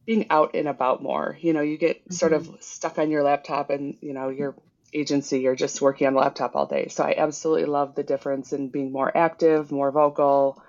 being 0.06 0.26
out 0.30 0.54
and 0.54 0.68
about 0.68 1.02
more. 1.02 1.36
You 1.40 1.52
know, 1.52 1.60
you 1.60 1.78
get 1.78 2.00
mm-hmm. 2.00 2.12
sort 2.12 2.32
of 2.32 2.48
stuck 2.60 2.98
on 2.98 3.10
your 3.10 3.22
laptop 3.22 3.70
and, 3.70 3.96
you 4.00 4.12
know, 4.12 4.28
you're 4.28 4.54
agency, 4.94 5.40
you're 5.40 5.56
just 5.56 5.82
working 5.82 6.06
on 6.06 6.14
the 6.14 6.20
laptop 6.20 6.54
all 6.54 6.66
day. 6.66 6.88
So 6.88 7.04
I 7.04 7.14
absolutely 7.18 7.66
love 7.66 7.94
the 7.94 8.02
difference 8.02 8.52
in 8.52 8.68
being 8.68 8.92
more 8.92 9.14
active, 9.14 9.72
more 9.72 9.90
vocal, 9.90 10.62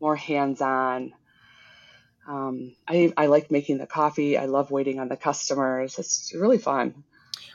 more 0.00 0.16
hands 0.16 0.60
on. 0.60 1.12
Um, 2.28 2.74
I, 2.86 3.12
I 3.16 3.26
like 3.26 3.50
making 3.50 3.78
the 3.78 3.86
coffee. 3.86 4.38
I 4.38 4.46
love 4.46 4.70
waiting 4.70 4.98
on 4.98 5.08
the 5.08 5.16
customers. 5.16 5.98
It's 5.98 6.32
really 6.34 6.58
fun. 6.58 7.04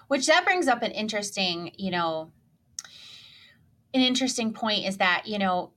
Which 0.08 0.28
that 0.28 0.46
brings 0.46 0.68
up 0.68 0.82
an 0.82 0.92
interesting, 0.92 1.72
you 1.78 1.92
know, 1.92 2.32
an 3.94 4.02
interesting 4.02 4.54
point 4.54 4.86
is 4.86 4.98
that, 4.98 5.24
you 5.26 5.40
know, 5.40 5.72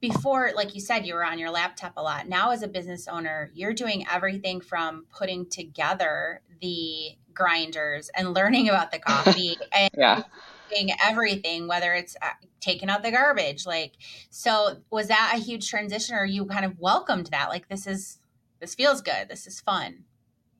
before 0.00 0.50
like 0.54 0.74
you 0.74 0.80
said 0.80 1.06
you 1.06 1.14
were 1.14 1.24
on 1.24 1.38
your 1.38 1.50
laptop 1.50 1.92
a 1.96 2.02
lot 2.02 2.26
now 2.26 2.50
as 2.50 2.62
a 2.62 2.68
business 2.68 3.06
owner 3.06 3.50
you're 3.52 3.74
doing 3.74 4.06
everything 4.10 4.60
from 4.60 5.04
putting 5.10 5.48
together 5.48 6.40
the 6.60 7.10
grinders 7.40 8.10
and 8.14 8.34
learning 8.34 8.68
about 8.68 8.92
the 8.92 8.98
coffee 8.98 9.56
and 9.72 9.90
yeah. 9.96 10.22
everything, 11.02 11.66
whether 11.66 11.94
it's 11.94 12.16
uh, 12.20 12.28
taking 12.60 12.90
out 12.90 13.02
the 13.02 13.10
garbage. 13.10 13.64
Like, 13.66 13.92
so 14.28 14.76
was 14.90 15.08
that 15.08 15.32
a 15.34 15.38
huge 15.38 15.70
transition 15.70 16.14
or 16.14 16.24
you 16.24 16.44
kind 16.44 16.66
of 16.66 16.78
welcomed 16.78 17.28
that? 17.28 17.48
Like, 17.48 17.68
this 17.68 17.86
is, 17.86 18.18
this 18.60 18.74
feels 18.74 19.00
good. 19.00 19.28
This 19.28 19.46
is 19.46 19.60
fun. 19.60 20.04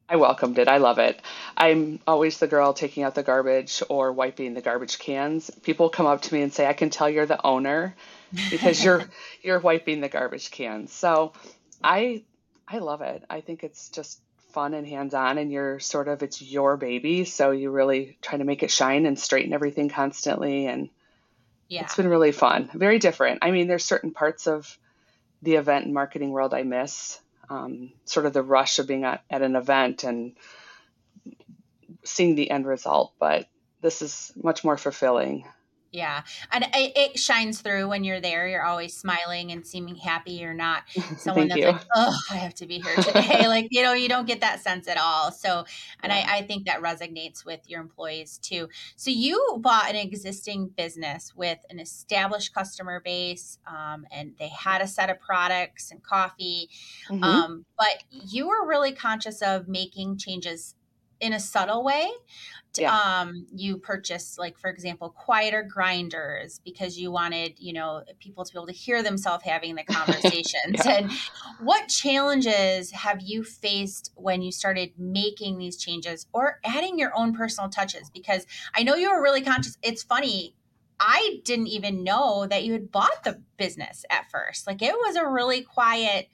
I 0.08 0.16
welcomed 0.16 0.58
it. 0.58 0.66
I 0.66 0.78
love 0.78 0.99
it. 0.99 1.20
I'm 1.56 2.00
always 2.04 2.38
the 2.38 2.49
girl 2.49 2.72
taking 2.72 3.04
out 3.04 3.14
the 3.14 3.22
garbage 3.22 3.80
or 3.88 4.10
wiping 4.12 4.54
the 4.54 4.60
garbage 4.60 4.99
cans. 4.99 5.50
People 5.62 5.88
come 5.88 6.06
up 6.06 6.22
to 6.22 6.34
me 6.34 6.42
and 6.42 6.52
say, 6.52 6.66
"I 6.66 6.72
can 6.72 6.90
tell 6.90 7.08
you're 7.08 7.26
the 7.26 7.40
owner 7.46 7.94
because 8.50 8.82
you're 8.82 9.04
you're 9.42 9.60
wiping 9.60 10.00
the 10.00 10.08
garbage 10.08 10.50
cans." 10.50 10.92
So, 10.92 11.32
I 11.80 12.25
I 12.66 12.78
love 12.78 13.02
it. 13.02 13.22
I 13.30 13.40
think 13.40 13.62
it's 13.62 13.88
just 13.88 14.20
fun 14.50 14.75
and 14.75 14.87
hands 14.87 15.14
on 15.14 15.38
and 15.38 15.50
you're 15.50 15.80
sort 15.80 16.09
of 16.09 16.23
it's 16.23 16.42
your 16.42 16.76
baby. 16.76 17.25
So 17.25 17.50
you 17.50 17.71
really 17.71 18.19
try 18.23 18.38
to 18.38 18.45
make 18.45 18.62
it 18.62 18.71
shine 18.71 19.07
and 19.07 19.19
straighten 19.19 19.52
everything 19.52 19.88
constantly. 19.88 20.66
And 20.66 20.90
yeah. 21.69 21.83
it's 21.83 21.97
been 21.97 22.09
really 22.09 22.33
fun. 22.33 22.71
Very 22.75 22.99
different. 22.99 23.40
I 23.42 23.50
mean 23.50 23.69
there's 23.69 23.85
certain 23.85 24.12
parts 24.12 24.47
of 24.47 24.78
the 25.42 25.54
event 25.54 25.87
and 25.87 25.95
marketing 25.95 26.30
world 26.30 26.52
i 26.52 26.62
miss. 26.62 27.21
Um, 27.49 27.92
sort 28.04 28.26
of 28.26 28.33
the 28.33 28.42
rush 28.42 28.78
of 28.78 28.87
being 28.87 29.04
at, 29.04 29.25
at 29.28 29.42
an 29.42 29.57
event 29.57 30.04
and 30.04 30.37
seeing 32.04 32.37
the 32.37 32.50
end 32.50 32.66
result. 32.66 33.12
But 33.19 33.49
this 33.80 34.02
is 34.02 34.33
much 34.40 34.62
more 34.62 34.76
fulfilling 34.76 35.47
Yeah. 35.92 36.23
And 36.52 36.64
it, 36.73 36.92
it, 36.97 37.18
shines 37.18 37.61
through 37.61 37.88
when 37.88 38.04
you're 38.04 38.20
there. 38.20 38.47
You're 38.47 38.64
always 38.64 38.97
smiling 38.97 39.50
and 39.50 39.66
seeming 39.66 39.97
happy. 39.97 40.32
You're 40.32 40.54
not 40.54 40.85
someone 41.18 41.49
that's 41.49 41.61
you. 41.61 41.66
like, 41.66 41.85
oh, 41.97 42.16
I 42.30 42.37
have 42.37 42.54
to 42.54 42.66
be 42.66 42.78
here 42.78 42.94
today. 42.94 43.40
like, 43.49 43.68
you 43.70 43.82
know, 43.82 43.92
you 43.92 44.09
don't 44.09 44.26
get 44.26 44.40
that 44.40 44.61
sense 44.61 44.87
at 44.87 44.99
all. 44.99 45.32
So, 45.32 45.64
and 46.02 46.12
yeah. 46.12 46.25
I, 46.28 46.38
I 46.38 46.42
think 46.42 46.66
that 46.66 46.80
resonates 46.80 47.44
with 47.44 47.68
your 47.68 47.80
employees 47.80 48.38
too. 48.38 48.68
So, 48.94 49.11
you 49.11 49.59
bought 49.61 49.90
an 49.90 49.97
existing 49.97 50.68
business 50.68 51.35
with 51.35 51.59
an 51.70 51.80
established 51.80 52.54
customer 52.54 53.00
base 53.00 53.59
um, 53.66 54.06
and 54.12 54.35
they 54.38 54.49
had 54.49 54.82
a 54.82 54.87
set 54.87 55.11
of 55.11 55.20
products 55.20 55.90
and 55.90 56.02
coffee. 56.02 56.70
Mm-hmm. 57.09 57.25
Um, 57.25 57.64
but 57.76 58.04
you 58.11 58.47
were 58.47 58.66
really 58.66 58.92
conscious 58.92 59.42
of 59.42 59.66
making 59.66 60.18
changes 60.18 60.76
in 61.20 61.32
a 61.32 61.40
subtle 61.40 61.84
way 61.84 62.10
yeah. 62.78 62.96
um, 62.96 63.46
you 63.52 63.78
purchased 63.78 64.38
like 64.38 64.58
for 64.58 64.70
example 64.70 65.10
quieter 65.10 65.62
grinders 65.62 66.60
because 66.64 66.98
you 66.98 67.10
wanted 67.10 67.54
you 67.58 67.72
know 67.72 68.02
people 68.20 68.44
to 68.44 68.52
be 68.52 68.58
able 68.58 68.66
to 68.66 68.72
hear 68.72 69.02
themselves 69.02 69.44
having 69.44 69.74
the 69.74 69.84
conversations 69.88 70.84
yeah. 70.84 70.98
and 70.98 71.10
what 71.60 71.88
challenges 71.88 72.92
have 72.92 73.20
you 73.20 73.42
faced 73.42 74.12
when 74.14 74.42
you 74.42 74.52
started 74.52 74.92
making 74.98 75.58
these 75.58 75.76
changes 75.76 76.26
or 76.32 76.60
adding 76.64 76.98
your 76.98 77.16
own 77.16 77.34
personal 77.34 77.68
touches 77.68 78.10
because 78.10 78.46
i 78.74 78.82
know 78.82 78.94
you 78.94 79.10
were 79.10 79.22
really 79.22 79.42
conscious 79.42 79.76
it's 79.82 80.02
funny 80.02 80.54
i 81.00 81.40
didn't 81.44 81.68
even 81.68 82.04
know 82.04 82.46
that 82.46 82.64
you 82.64 82.72
had 82.72 82.92
bought 82.92 83.24
the 83.24 83.40
business 83.56 84.04
at 84.10 84.30
first 84.30 84.66
like 84.66 84.82
it 84.82 84.94
was 84.94 85.16
a 85.16 85.26
really 85.26 85.62
quiet 85.62 86.28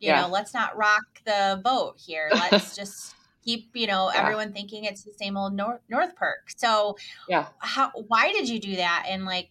you 0.00 0.08
yeah. 0.08 0.22
know 0.22 0.28
let's 0.28 0.52
not 0.52 0.76
rock 0.76 1.04
the 1.24 1.60
boat 1.64 1.94
here 1.98 2.28
let's 2.30 2.76
just 2.76 3.15
keep 3.46 3.70
you 3.74 3.86
know 3.86 4.10
yeah. 4.12 4.20
everyone 4.20 4.52
thinking 4.52 4.84
it's 4.84 5.04
the 5.04 5.12
same 5.12 5.36
old 5.36 5.54
north 5.54 5.80
north 5.88 6.16
perk 6.16 6.50
so 6.56 6.96
yeah. 7.28 7.46
how 7.58 7.90
why 8.08 8.32
did 8.32 8.48
you 8.48 8.58
do 8.58 8.76
that? 8.76 9.06
And 9.08 9.24
like 9.24 9.50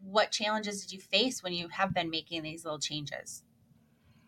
what 0.00 0.30
challenges 0.30 0.82
did 0.82 0.92
you 0.92 1.00
face 1.00 1.42
when 1.42 1.52
you 1.52 1.68
have 1.68 1.92
been 1.92 2.10
making 2.10 2.42
these 2.42 2.64
little 2.64 2.78
changes? 2.78 3.42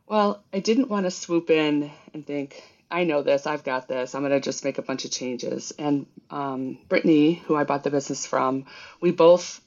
Well 0.06 0.44
i 0.52 0.60
didn't 0.60 0.90
want 0.90 1.06
to 1.06 1.10
swoop 1.10 1.50
in 1.50 1.90
and 2.12 2.26
think 2.26 2.62
i 2.90 3.04
know 3.04 3.22
this 3.22 3.46
i've 3.46 3.64
got 3.64 3.88
this 3.88 4.14
i'm 4.14 4.22
going 4.22 4.32
to 4.32 4.40
just 4.40 4.64
make 4.64 4.78
a 4.78 4.82
bunch 4.82 5.04
of 5.04 5.10
changes. 5.10 5.72
And 5.78 6.06
um, 6.30 6.78
brittany 6.88 7.34
who 7.34 7.54
i 7.54 7.64
bought 7.64 7.84
the 7.84 7.90
business 7.90 8.26
from 8.26 8.66
we 9.00 9.12
both 9.12 9.60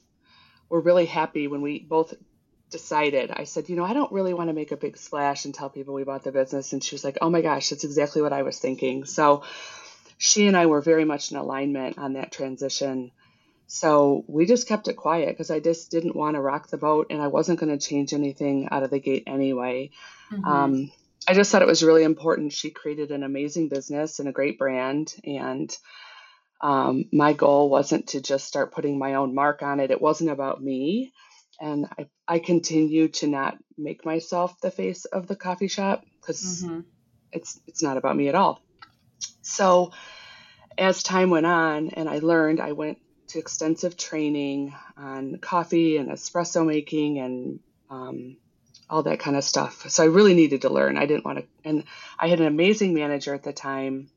were 0.69 0.81
really 0.81 1.05
happy 1.05 1.47
when 1.47 1.61
we 1.61 1.79
both 1.79 2.13
decided, 2.69 3.31
I 3.31 3.45
said, 3.45 3.69
you 3.69 3.75
know, 3.75 3.83
I 3.83 3.93
don't 3.93 4.11
really 4.11 4.33
want 4.33 4.49
to 4.49 4.53
make 4.53 4.71
a 4.71 4.77
big 4.77 4.97
splash 4.97 5.45
and 5.45 5.53
tell 5.53 5.69
people 5.69 5.93
we 5.93 6.03
bought 6.03 6.23
the 6.23 6.31
business. 6.31 6.73
And 6.73 6.83
she 6.83 6.95
was 6.95 7.03
like, 7.03 7.17
oh 7.21 7.29
my 7.29 7.41
gosh, 7.41 7.69
that's 7.69 7.83
exactly 7.83 8.21
what 8.21 8.33
I 8.33 8.43
was 8.43 8.59
thinking. 8.59 9.05
So 9.05 9.43
she 10.17 10.47
and 10.47 10.55
I 10.55 10.65
were 10.65 10.81
very 10.81 11.05
much 11.05 11.31
in 11.31 11.37
alignment 11.37 11.97
on 11.97 12.13
that 12.13 12.31
transition. 12.31 13.11
So 13.67 14.23
we 14.27 14.45
just 14.45 14.67
kept 14.67 14.87
it 14.87 14.95
quiet 14.95 15.29
because 15.29 15.51
I 15.51 15.59
just 15.59 15.91
didn't 15.91 16.15
want 16.15 16.35
to 16.35 16.41
rock 16.41 16.69
the 16.69 16.77
boat 16.77 17.07
and 17.09 17.21
I 17.21 17.27
wasn't 17.27 17.59
going 17.59 17.77
to 17.77 17.87
change 17.87 18.13
anything 18.13 18.67
out 18.71 18.83
of 18.83 18.89
the 18.89 18.99
gate 18.99 19.23
anyway. 19.27 19.91
Mm-hmm. 20.31 20.45
Um, 20.45 20.91
I 21.27 21.33
just 21.33 21.51
thought 21.51 21.61
it 21.61 21.67
was 21.67 21.83
really 21.83 22.03
important. 22.03 22.53
She 22.53 22.71
created 22.71 23.11
an 23.11 23.23
amazing 23.23 23.69
business 23.69 24.19
and 24.19 24.27
a 24.27 24.33
great 24.33 24.57
brand. 24.57 25.13
And 25.23 25.75
um, 26.61 27.05
my 27.13 27.33
goal 27.33 27.69
wasn't 27.69 28.07
to 28.07 28.21
just 28.21 28.47
start 28.47 28.73
putting 28.73 28.97
my 28.97 29.15
own 29.15 29.35
mark 29.35 29.61
on 29.61 29.79
it, 29.79 29.91
it 29.91 30.01
wasn't 30.01 30.31
about 30.31 30.61
me 30.61 31.13
and 31.59 31.87
I, 31.97 32.07
I 32.27 32.39
continue 32.39 33.09
to 33.09 33.27
not 33.27 33.57
make 33.77 34.05
myself 34.05 34.59
the 34.61 34.71
face 34.71 35.05
of 35.05 35.27
the 35.27 35.35
coffee 35.35 35.67
shop 35.67 36.05
because 36.19 36.63
mm-hmm. 36.63 36.81
it's 37.31 37.59
it's 37.67 37.83
not 37.83 37.97
about 37.97 38.15
me 38.15 38.29
at 38.29 38.35
all. 38.35 38.61
So 39.41 39.91
as 40.77 41.03
time 41.03 41.29
went 41.29 41.45
on 41.45 41.89
and 41.89 42.07
I 42.09 42.19
learned, 42.19 42.61
I 42.61 42.71
went 42.71 42.99
to 43.29 43.39
extensive 43.39 43.97
training 43.97 44.73
on 44.97 45.37
coffee 45.37 45.97
and 45.97 46.09
espresso 46.09 46.65
making 46.65 47.19
and 47.19 47.59
um, 47.89 48.37
all 48.89 49.03
that 49.03 49.19
kind 49.19 49.37
of 49.37 49.43
stuff. 49.43 49.89
So 49.89 50.03
I 50.03 50.07
really 50.07 50.33
needed 50.33 50.63
to 50.63 50.69
learn. 50.69 50.97
I 50.97 51.05
didn't 51.05 51.25
want 51.25 51.39
to, 51.39 51.45
and 51.63 51.83
I 52.17 52.27
had 52.27 52.39
an 52.39 52.47
amazing 52.47 52.93
manager 52.93 53.33
at 53.33 53.43
the 53.43 53.53
time, 53.53 54.09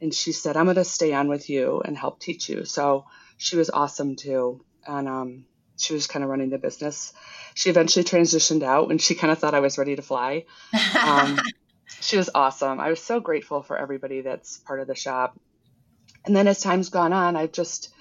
and 0.00 0.12
she 0.12 0.32
said, 0.32 0.56
"I'm 0.56 0.64
going 0.64 0.76
to 0.76 0.84
stay 0.84 1.12
on 1.12 1.28
with 1.28 1.48
you 1.48 1.82
and 1.84 1.96
help 1.96 2.18
teach 2.18 2.48
you." 2.48 2.64
So 2.64 3.06
she 3.36 3.56
was 3.56 3.70
awesome 3.70 4.16
too, 4.16 4.64
and 4.86 5.08
um, 5.08 5.44
she 5.76 5.94
was 5.94 6.06
kind 6.06 6.22
of 6.22 6.30
running 6.30 6.50
the 6.50 6.58
business. 6.58 7.12
She 7.54 7.70
eventually 7.70 8.04
transitioned 8.04 8.62
out 8.62 8.90
and 8.90 9.00
she 9.00 9.14
kind 9.14 9.32
of 9.32 9.38
thought 9.38 9.54
I 9.54 9.60
was 9.60 9.78
ready 9.78 9.96
to 9.96 10.02
fly. 10.02 10.44
Um, 10.94 11.38
she 12.00 12.16
was 12.16 12.30
awesome. 12.34 12.80
I 12.80 12.90
was 12.90 13.02
so 13.02 13.20
grateful 13.20 13.62
for 13.62 13.76
everybody 13.76 14.22
that's 14.22 14.58
part 14.58 14.80
of 14.80 14.86
the 14.86 14.94
shop. 14.94 15.38
And 16.24 16.36
then 16.36 16.46
as 16.46 16.60
time's 16.60 16.88
gone 16.88 17.12
on, 17.12 17.36
I 17.36 17.46
just 17.46 17.92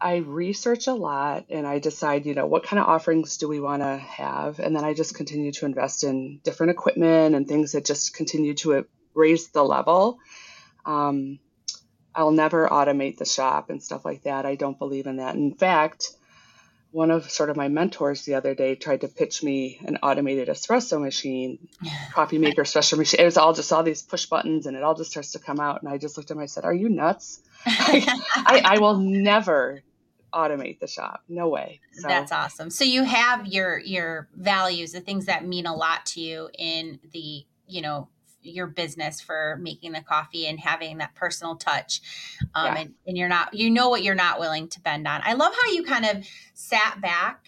I 0.00 0.16
research 0.16 0.88
a 0.88 0.94
lot 0.94 1.46
and 1.48 1.66
I 1.66 1.78
decide, 1.78 2.26
you 2.26 2.34
know, 2.34 2.46
what 2.46 2.64
kind 2.64 2.78
of 2.80 2.86
offerings 2.86 3.38
do 3.38 3.48
we 3.48 3.60
want 3.60 3.82
to 3.82 3.96
have? 3.96 4.58
And 4.58 4.76
then 4.76 4.84
I 4.84 4.92
just 4.92 5.14
continue 5.14 5.52
to 5.52 5.66
invest 5.66 6.04
in 6.04 6.40
different 6.44 6.70
equipment 6.70 7.34
and 7.34 7.48
things 7.48 7.72
that 7.72 7.86
just 7.86 8.14
continue 8.14 8.54
to 8.56 8.86
raise 9.14 9.48
the 9.48 9.64
level. 9.64 10.18
Um, 10.84 11.38
I'll 12.14 12.30
never 12.30 12.68
automate 12.68 13.16
the 13.16 13.24
shop 13.24 13.70
and 13.70 13.82
stuff 13.82 14.04
like 14.04 14.22
that. 14.24 14.44
I 14.44 14.54
don't 14.54 14.78
believe 14.78 15.06
in 15.06 15.16
that. 15.16 15.34
In 15.34 15.54
fact, 15.54 16.12
one 16.96 17.10
of 17.10 17.30
sort 17.30 17.50
of 17.50 17.56
my 17.58 17.68
mentors 17.68 18.24
the 18.24 18.36
other 18.36 18.54
day 18.54 18.74
tried 18.74 19.02
to 19.02 19.08
pitch 19.08 19.42
me 19.42 19.78
an 19.84 19.98
automated 20.02 20.48
espresso 20.48 20.98
machine, 20.98 21.68
coffee 22.14 22.38
maker 22.38 22.62
espresso 22.62 22.96
machine. 22.96 23.20
It 23.20 23.24
was 23.26 23.36
all 23.36 23.52
just 23.52 23.70
all 23.70 23.82
these 23.82 24.00
push 24.00 24.24
buttons 24.24 24.64
and 24.64 24.74
it 24.74 24.82
all 24.82 24.94
just 24.94 25.10
starts 25.10 25.32
to 25.32 25.38
come 25.38 25.60
out. 25.60 25.82
And 25.82 25.92
I 25.92 25.98
just 25.98 26.16
looked 26.16 26.30
at 26.30 26.38
him, 26.38 26.42
I 26.42 26.46
said, 26.46 26.64
Are 26.64 26.72
you 26.72 26.88
nuts? 26.88 27.42
I, 27.66 28.62
I, 28.64 28.78
will 28.78 28.96
never 28.96 29.82
automate 30.32 30.80
the 30.80 30.86
shop. 30.86 31.22
No 31.28 31.48
way. 31.48 31.80
So. 31.92 32.08
That's 32.08 32.32
awesome. 32.32 32.70
So 32.70 32.84
you 32.84 33.04
have 33.04 33.46
your 33.46 33.78
your 33.78 34.28
values, 34.34 34.92
the 34.92 35.00
things 35.00 35.26
that 35.26 35.46
mean 35.46 35.66
a 35.66 35.76
lot 35.76 36.06
to 36.06 36.22
you 36.22 36.48
in 36.58 36.98
the, 37.12 37.44
you 37.66 37.82
know, 37.82 38.08
your 38.46 38.66
business 38.66 39.20
for 39.20 39.58
making 39.60 39.92
the 39.92 40.00
coffee 40.00 40.46
and 40.46 40.58
having 40.60 40.98
that 40.98 41.14
personal 41.14 41.56
touch 41.56 42.00
um, 42.54 42.66
yeah. 42.66 42.80
and, 42.80 42.94
and 43.06 43.18
you're 43.18 43.28
not 43.28 43.52
you 43.54 43.70
know 43.70 43.88
what 43.88 44.02
you're 44.02 44.14
not 44.14 44.38
willing 44.40 44.68
to 44.68 44.80
bend 44.80 45.06
on 45.06 45.20
i 45.24 45.32
love 45.34 45.52
how 45.54 45.72
you 45.72 45.82
kind 45.82 46.04
of 46.04 46.24
sat 46.54 47.00
back 47.00 47.46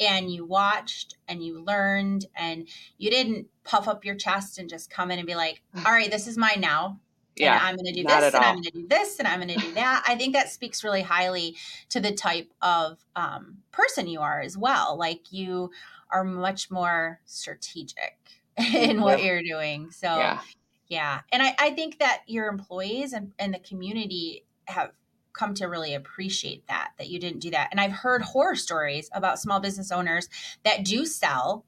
and 0.00 0.30
you 0.30 0.44
watched 0.44 1.16
and 1.26 1.44
you 1.44 1.60
learned 1.60 2.26
and 2.36 2.68
you 2.98 3.10
didn't 3.10 3.46
puff 3.64 3.88
up 3.88 4.04
your 4.04 4.14
chest 4.14 4.58
and 4.58 4.68
just 4.68 4.90
come 4.90 5.10
in 5.10 5.18
and 5.18 5.26
be 5.26 5.34
like 5.34 5.62
all 5.84 5.92
right 5.92 6.10
this 6.10 6.26
is 6.26 6.38
mine 6.38 6.60
now 6.60 6.98
yeah, 7.40 7.56
and 7.56 7.66
I'm 7.66 7.76
going 7.76 7.86
to 7.86 7.92
do 7.92 8.02
this, 8.02 8.34
and 8.34 8.34
all. 8.34 8.42
I'm 8.42 8.54
going 8.56 8.64
to 8.64 8.70
do 8.70 8.88
this, 8.88 9.18
and 9.18 9.28
I'm 9.28 9.40
going 9.40 9.56
to 9.56 9.66
do 9.66 9.72
that. 9.74 10.04
I 10.06 10.16
think 10.16 10.34
that 10.34 10.50
speaks 10.50 10.84
really 10.84 11.02
highly 11.02 11.56
to 11.90 12.00
the 12.00 12.12
type 12.12 12.52
of 12.62 12.98
um, 13.16 13.58
person 13.70 14.06
you 14.06 14.20
are 14.20 14.40
as 14.40 14.56
well. 14.56 14.96
Like 14.98 15.32
you 15.32 15.70
are 16.10 16.24
much 16.24 16.70
more 16.70 17.20
strategic 17.26 18.16
in 18.74 19.00
what 19.00 19.22
you're 19.22 19.42
doing. 19.42 19.90
So 19.90 20.06
yeah. 20.06 20.40
yeah. 20.88 21.20
And 21.32 21.42
I, 21.42 21.54
I 21.58 21.70
think 21.70 21.98
that 21.98 22.22
your 22.26 22.48
employees 22.48 23.12
and, 23.12 23.32
and 23.38 23.54
the 23.54 23.58
community 23.58 24.44
have 24.66 24.92
come 25.32 25.54
to 25.54 25.66
really 25.66 25.94
appreciate 25.94 26.66
that, 26.66 26.90
that 26.98 27.08
you 27.08 27.18
didn't 27.18 27.40
do 27.40 27.50
that. 27.50 27.68
And 27.70 27.80
I've 27.80 27.92
heard 27.92 28.22
horror 28.22 28.56
stories 28.56 29.08
about 29.12 29.38
small 29.38 29.60
business 29.60 29.92
owners 29.92 30.28
that 30.64 30.84
do 30.84 31.06
sell 31.06 31.64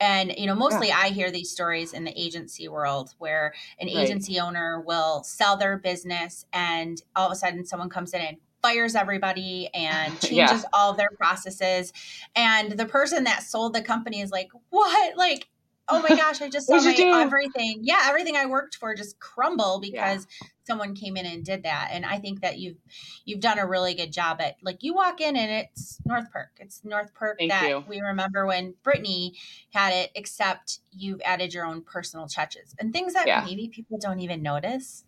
and 0.00 0.34
you 0.36 0.46
know 0.46 0.54
mostly 0.54 0.88
yeah. 0.88 0.98
i 0.98 1.08
hear 1.08 1.30
these 1.30 1.50
stories 1.50 1.92
in 1.92 2.04
the 2.04 2.20
agency 2.20 2.68
world 2.68 3.14
where 3.18 3.54
an 3.78 3.86
right. 3.86 3.96
agency 3.96 4.40
owner 4.40 4.80
will 4.80 5.22
sell 5.22 5.56
their 5.56 5.78
business 5.78 6.46
and 6.52 7.02
all 7.14 7.26
of 7.26 7.32
a 7.32 7.36
sudden 7.36 7.64
someone 7.64 7.88
comes 7.88 8.12
in 8.12 8.20
and 8.20 8.36
fires 8.62 8.94
everybody 8.94 9.68
and 9.74 10.12
changes 10.20 10.62
yeah. 10.62 10.68
all 10.72 10.94
their 10.94 11.10
processes 11.10 11.92
and 12.34 12.72
the 12.72 12.86
person 12.86 13.24
that 13.24 13.42
sold 13.42 13.74
the 13.74 13.82
company 13.82 14.20
is 14.20 14.30
like 14.30 14.48
what 14.70 15.16
like 15.16 15.48
oh 15.88 16.02
my 16.02 16.16
gosh, 16.16 16.40
I 16.40 16.48
just 16.48 16.66
saw 16.68 16.76
my 16.76 17.22
everything. 17.22 17.80
Yeah, 17.82 18.00
everything 18.06 18.36
I 18.36 18.46
worked 18.46 18.76
for 18.76 18.94
just 18.94 19.18
crumble 19.18 19.80
because 19.80 20.26
yeah. 20.40 20.48
someone 20.64 20.94
came 20.94 21.16
in 21.16 21.26
and 21.26 21.44
did 21.44 21.64
that. 21.64 21.90
And 21.92 22.04
I 22.04 22.18
think 22.18 22.40
that 22.40 22.58
you've 22.58 22.76
you've 23.24 23.40
done 23.40 23.58
a 23.58 23.66
really 23.66 23.94
good 23.94 24.12
job 24.12 24.40
at 24.40 24.56
like 24.62 24.82
you 24.82 24.94
walk 24.94 25.20
in 25.20 25.36
and 25.36 25.50
it's 25.50 25.98
North 26.04 26.30
Perk. 26.32 26.50
It's 26.58 26.84
North 26.84 27.12
Perk 27.14 27.38
Thank 27.38 27.52
that 27.52 27.68
you. 27.68 27.84
we 27.88 28.00
remember 28.00 28.46
when 28.46 28.74
Brittany 28.82 29.34
had 29.72 29.92
it, 29.92 30.10
except 30.14 30.80
you've 30.90 31.20
added 31.24 31.52
your 31.54 31.66
own 31.66 31.82
personal 31.82 32.26
touches 32.28 32.74
and 32.78 32.92
things 32.92 33.14
that 33.14 33.26
yeah. 33.26 33.44
maybe 33.44 33.68
people 33.68 33.98
don't 33.98 34.20
even 34.20 34.42
notice. 34.42 35.04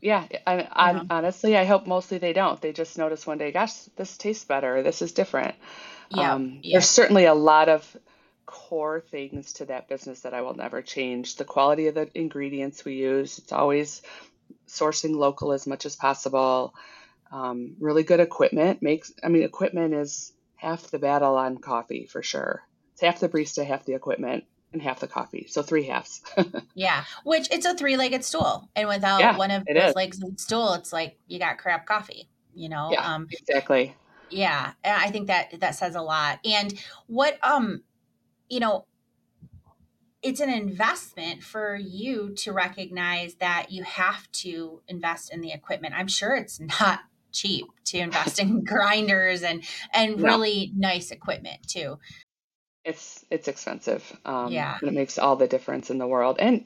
Yeah, 0.00 0.26
I, 0.46 0.68
I, 0.70 1.06
honestly, 1.08 1.56
I 1.56 1.64
hope 1.64 1.86
mostly 1.86 2.18
they 2.18 2.34
don't. 2.34 2.60
They 2.60 2.72
just 2.72 2.98
notice 2.98 3.26
one 3.26 3.38
day, 3.38 3.50
gosh, 3.50 3.74
this 3.96 4.18
tastes 4.18 4.44
better. 4.44 4.82
This 4.82 5.00
is 5.00 5.12
different. 5.12 5.54
Yeah, 6.10 6.34
um, 6.34 6.60
yeah. 6.62 6.74
There's 6.74 6.88
certainly 6.88 7.24
a 7.24 7.34
lot 7.34 7.70
of 7.70 7.96
core 8.46 9.00
things 9.00 9.54
to 9.54 9.66
that 9.66 9.88
business 9.88 10.20
that 10.20 10.34
I 10.34 10.42
will 10.42 10.54
never 10.54 10.80
change. 10.80 11.36
The 11.36 11.44
quality 11.44 11.88
of 11.88 11.94
the 11.94 12.08
ingredients 12.14 12.84
we 12.84 12.94
use, 12.94 13.38
it's 13.38 13.52
always 13.52 14.02
sourcing 14.68 15.14
local 15.14 15.52
as 15.52 15.66
much 15.66 15.84
as 15.86 15.96
possible. 15.96 16.74
Um, 17.30 17.76
really 17.80 18.04
good 18.04 18.20
equipment 18.20 18.82
makes, 18.82 19.12
I 19.22 19.28
mean, 19.28 19.42
equipment 19.42 19.94
is 19.94 20.32
half 20.54 20.90
the 20.90 20.98
battle 20.98 21.36
on 21.36 21.58
coffee 21.58 22.06
for 22.06 22.22
sure. 22.22 22.62
It's 22.92 23.02
half 23.02 23.20
the 23.20 23.28
barista, 23.28 23.66
half 23.66 23.84
the 23.84 23.94
equipment, 23.94 24.44
and 24.72 24.80
half 24.80 25.00
the 25.00 25.08
coffee. 25.08 25.46
So 25.48 25.62
three 25.62 25.84
halves. 25.84 26.22
yeah, 26.74 27.04
which 27.24 27.48
it's 27.50 27.66
a 27.66 27.74
three 27.74 27.96
legged 27.96 28.24
stool. 28.24 28.68
And 28.74 28.88
without 28.88 29.20
yeah, 29.20 29.36
one 29.36 29.50
of 29.50 29.66
those 29.66 29.76
is. 29.90 29.96
legs 29.96 30.22
of 30.22 30.32
the 30.32 30.38
stool, 30.38 30.74
it's 30.74 30.92
like 30.92 31.18
you 31.26 31.38
got 31.38 31.58
crap 31.58 31.86
coffee, 31.86 32.28
you 32.54 32.68
know? 32.68 32.90
Yeah, 32.92 33.14
um, 33.14 33.26
exactly 33.30 33.94
Yeah, 34.30 34.72
I 34.84 35.10
think 35.10 35.26
that 35.28 35.60
that 35.60 35.74
says 35.74 35.94
a 35.94 36.02
lot. 36.02 36.38
And 36.44 36.72
what 37.06 37.38
um 37.42 37.82
you 38.48 38.60
know, 38.60 38.84
it's 40.22 40.40
an 40.40 40.50
investment 40.50 41.42
for 41.42 41.76
you 41.76 42.34
to 42.34 42.52
recognize 42.52 43.34
that 43.36 43.70
you 43.70 43.84
have 43.84 44.30
to 44.32 44.82
invest 44.88 45.32
in 45.32 45.40
the 45.40 45.52
equipment. 45.52 45.94
I'm 45.96 46.08
sure 46.08 46.34
it's 46.34 46.60
not 46.80 47.00
cheap 47.32 47.66
to 47.84 47.98
invest 47.98 48.38
in 48.38 48.64
grinders 48.64 49.42
and 49.42 49.62
and 49.92 50.16
no. 50.16 50.24
really 50.24 50.72
nice 50.74 51.10
equipment 51.10 51.68
too. 51.68 51.98
It's 52.84 53.24
it's 53.30 53.48
expensive. 53.48 54.16
Um, 54.24 54.52
yeah, 54.52 54.78
it 54.82 54.92
makes 54.92 55.18
all 55.18 55.36
the 55.36 55.48
difference 55.48 55.90
in 55.90 55.98
the 55.98 56.06
world. 56.06 56.36
And 56.38 56.64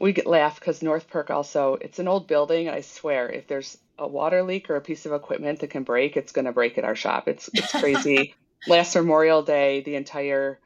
we 0.00 0.12
get 0.12 0.26
laugh 0.26 0.58
because 0.58 0.82
North 0.82 1.08
Perk 1.08 1.30
also 1.30 1.74
it's 1.80 1.98
an 1.98 2.08
old 2.08 2.26
building. 2.26 2.68
I 2.68 2.80
swear, 2.80 3.28
if 3.28 3.46
there's 3.46 3.78
a 3.98 4.06
water 4.06 4.42
leak 4.42 4.70
or 4.70 4.76
a 4.76 4.80
piece 4.80 5.06
of 5.06 5.12
equipment 5.12 5.60
that 5.60 5.70
can 5.70 5.84
break, 5.84 6.16
it's 6.16 6.32
going 6.32 6.46
to 6.46 6.52
break 6.52 6.78
at 6.78 6.84
our 6.84 6.96
shop. 6.96 7.28
It's 7.28 7.48
it's 7.54 7.72
crazy. 7.72 8.34
Last 8.68 8.94
Memorial 8.94 9.42
Day, 9.42 9.80
the 9.80 9.96
entire 9.96 10.60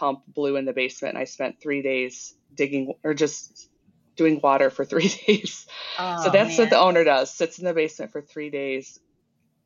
pump 0.00 0.22
blew 0.26 0.56
in 0.56 0.64
the 0.64 0.72
basement, 0.72 1.14
and 1.14 1.20
I 1.20 1.24
spent 1.24 1.60
three 1.60 1.82
days 1.82 2.34
digging 2.54 2.94
or 3.04 3.12
just 3.12 3.68
doing 4.16 4.40
water 4.42 4.70
for 4.70 4.84
three 4.92 5.12
days. 5.26 5.66
Oh, 5.98 6.24
so 6.24 6.30
that's 6.30 6.56
man. 6.56 6.58
what 6.58 6.70
the 6.70 6.80
owner 6.80 7.04
does: 7.04 7.30
sits 7.32 7.58
in 7.58 7.66
the 7.66 7.74
basement 7.74 8.10
for 8.10 8.22
three 8.22 8.50
days, 8.50 8.98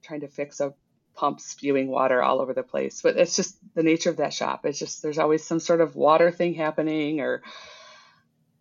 trying 0.02 0.20
to 0.20 0.28
fix 0.28 0.58
a 0.58 0.74
pump 1.14 1.40
spewing 1.40 1.88
water 1.88 2.20
all 2.20 2.40
over 2.40 2.52
the 2.52 2.64
place. 2.64 3.00
But 3.00 3.16
it's 3.16 3.36
just 3.36 3.56
the 3.76 3.84
nature 3.84 4.10
of 4.10 4.16
that 4.16 4.34
shop. 4.34 4.66
It's 4.66 4.78
just 4.78 5.02
there's 5.02 5.18
always 5.18 5.44
some 5.44 5.60
sort 5.60 5.80
of 5.80 5.94
water 5.94 6.32
thing 6.32 6.54
happening 6.54 7.20
or 7.20 7.42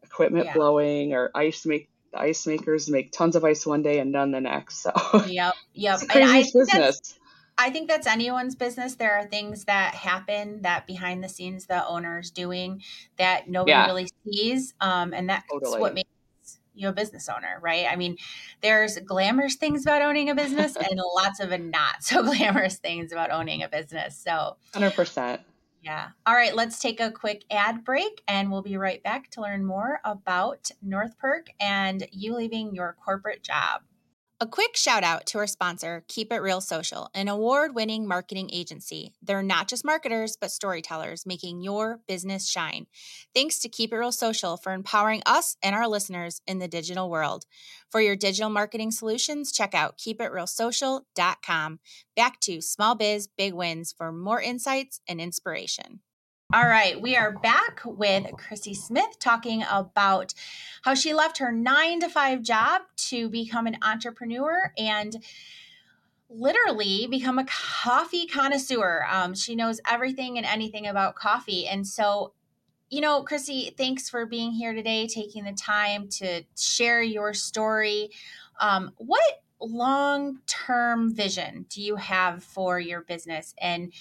equipment 0.03 0.45
yeah. 0.45 0.53
blowing 0.53 1.13
or 1.13 1.31
ice 1.33 1.65
make 1.65 1.89
the 2.11 2.19
ice 2.19 2.45
makers 2.45 2.87
make 2.87 3.11
tons 3.11 3.35
of 3.35 3.43
ice 3.43 3.65
one 3.65 3.81
day 3.81 3.97
and 3.97 4.11
none 4.11 4.29
the 4.29 4.41
next. 4.41 4.85
So 4.93 5.25
yep, 5.25 5.55
yep. 5.73 5.95
it's 5.95 6.11
crazy 6.11 6.51
business. 6.53 7.17
I 7.57 7.69
think 7.69 7.87
that's 7.87 8.07
anyone's 8.07 8.55
business. 8.55 8.95
There 8.95 9.15
are 9.15 9.25
things 9.25 9.65
that 9.65 9.93
happen 9.93 10.61
that 10.63 10.87
behind 10.87 11.23
the 11.23 11.29
scenes 11.29 11.67
the 11.67 11.85
owner's 11.85 12.31
doing 12.31 12.81
that 13.17 13.47
nobody 13.47 13.71
yeah. 13.71 13.85
really 13.85 14.07
sees, 14.25 14.73
um, 14.81 15.13
and 15.13 15.29
that's 15.29 15.45
totally. 15.51 15.79
what 15.79 15.93
makes 15.93 16.09
you 16.73 16.89
a 16.89 16.93
business 16.93 17.29
owner, 17.29 17.59
right? 17.61 17.85
I 17.89 17.95
mean, 17.95 18.17
there's 18.61 18.97
glamorous 18.99 19.55
things 19.55 19.83
about 19.83 20.01
owning 20.01 20.29
a 20.29 20.35
business 20.35 20.75
and 20.75 20.99
lots 21.15 21.39
of 21.39 21.57
not 21.59 22.03
so 22.03 22.23
glamorous 22.23 22.77
things 22.77 23.11
about 23.11 23.31
owning 23.31 23.63
a 23.63 23.69
business. 23.69 24.17
So, 24.17 24.57
hundred 24.73 24.93
percent. 24.93 25.41
Yeah. 25.83 26.09
All 26.25 26.33
right, 26.33 26.55
let's 26.55 26.79
take 26.79 27.01
a 27.01 27.11
quick 27.11 27.43
ad 27.51 27.83
break 27.83 28.23
and 28.27 28.49
we'll 28.49 28.61
be 28.61 28.77
right 28.77 29.03
back 29.03 29.29
to 29.31 29.41
learn 29.41 29.65
more 29.65 29.99
about 30.05 30.71
North 30.81 31.19
Perk 31.19 31.47
and 31.59 32.07
you 32.11 32.35
leaving 32.35 32.73
your 32.73 32.95
corporate 33.03 33.43
job. 33.43 33.81
A 34.43 34.45
quick 34.45 34.75
shout 34.75 35.05
out 35.05 35.25
to 35.27 35.37
our 35.37 35.47
sponsor, 35.47 36.03
Keep 36.09 36.33
It 36.33 36.41
Real 36.41 36.59
Social, 36.59 37.09
an 37.13 37.29
award 37.29 37.75
winning 37.75 38.05
marketing 38.05 38.49
agency. 38.51 39.13
They're 39.21 39.41
not 39.41 39.69
just 39.69 39.85
marketers, 39.85 40.35
but 40.35 40.51
storytellers, 40.51 41.25
making 41.25 41.61
your 41.61 42.01
business 42.09 42.49
shine. 42.49 42.87
Thanks 43.33 43.59
to 43.59 43.69
Keep 43.69 43.93
It 43.93 43.97
Real 43.97 44.11
Social 44.11 44.57
for 44.57 44.73
empowering 44.73 45.21
us 45.25 45.55
and 45.63 45.73
our 45.73 45.87
listeners 45.87 46.41
in 46.45 46.59
the 46.59 46.67
digital 46.67 47.09
world. 47.09 47.45
For 47.89 48.01
your 48.01 48.17
digital 48.17 48.49
marketing 48.49 48.91
solutions, 48.91 49.53
check 49.53 49.73
out 49.73 49.97
keepitrealsocial.com. 49.97 51.79
Back 52.13 52.39
to 52.41 52.59
Small 52.59 52.95
Biz 52.95 53.29
Big 53.37 53.53
Wins 53.53 53.93
for 53.97 54.11
more 54.11 54.41
insights 54.41 54.99
and 55.07 55.21
inspiration. 55.21 56.01
All 56.53 56.67
right, 56.67 57.01
we 57.01 57.15
are 57.15 57.31
back 57.31 57.81
with 57.83 58.27
Chrissy 58.37 58.75
Smith 58.75 59.17
talking 59.17 59.63
about 59.67 60.35
how 60.83 60.93
she 60.93 61.11
left 61.11 61.39
her 61.39 61.51
nine 61.51 61.99
to 62.01 62.09
five 62.09 62.43
job 62.43 62.83
to 63.07 63.27
become 63.27 63.65
an 63.65 63.77
entrepreneur 63.81 64.71
and 64.77 65.23
literally 66.29 67.07
become 67.09 67.39
a 67.39 67.45
coffee 67.45 68.27
connoisseur. 68.27 69.03
Um, 69.09 69.33
she 69.33 69.55
knows 69.55 69.81
everything 69.89 70.37
and 70.37 70.45
anything 70.45 70.85
about 70.85 71.15
coffee. 71.15 71.65
And 71.65 71.87
so, 71.87 72.33
you 72.87 73.01
know, 73.01 73.23
Chrissy, 73.23 73.73
thanks 73.75 74.07
for 74.07 74.27
being 74.27 74.51
here 74.51 74.73
today, 74.73 75.07
taking 75.07 75.45
the 75.45 75.53
time 75.53 76.07
to 76.19 76.43
share 76.55 77.01
your 77.01 77.33
story. 77.33 78.11
Um, 78.59 78.91
what 78.97 79.42
long 79.63 80.39
term 80.45 81.13
vision 81.13 81.65
do 81.69 81.81
you 81.81 81.95
have 81.95 82.43
for 82.43 82.79
your 82.79 83.01
business? 83.01 83.53
And 83.61 83.93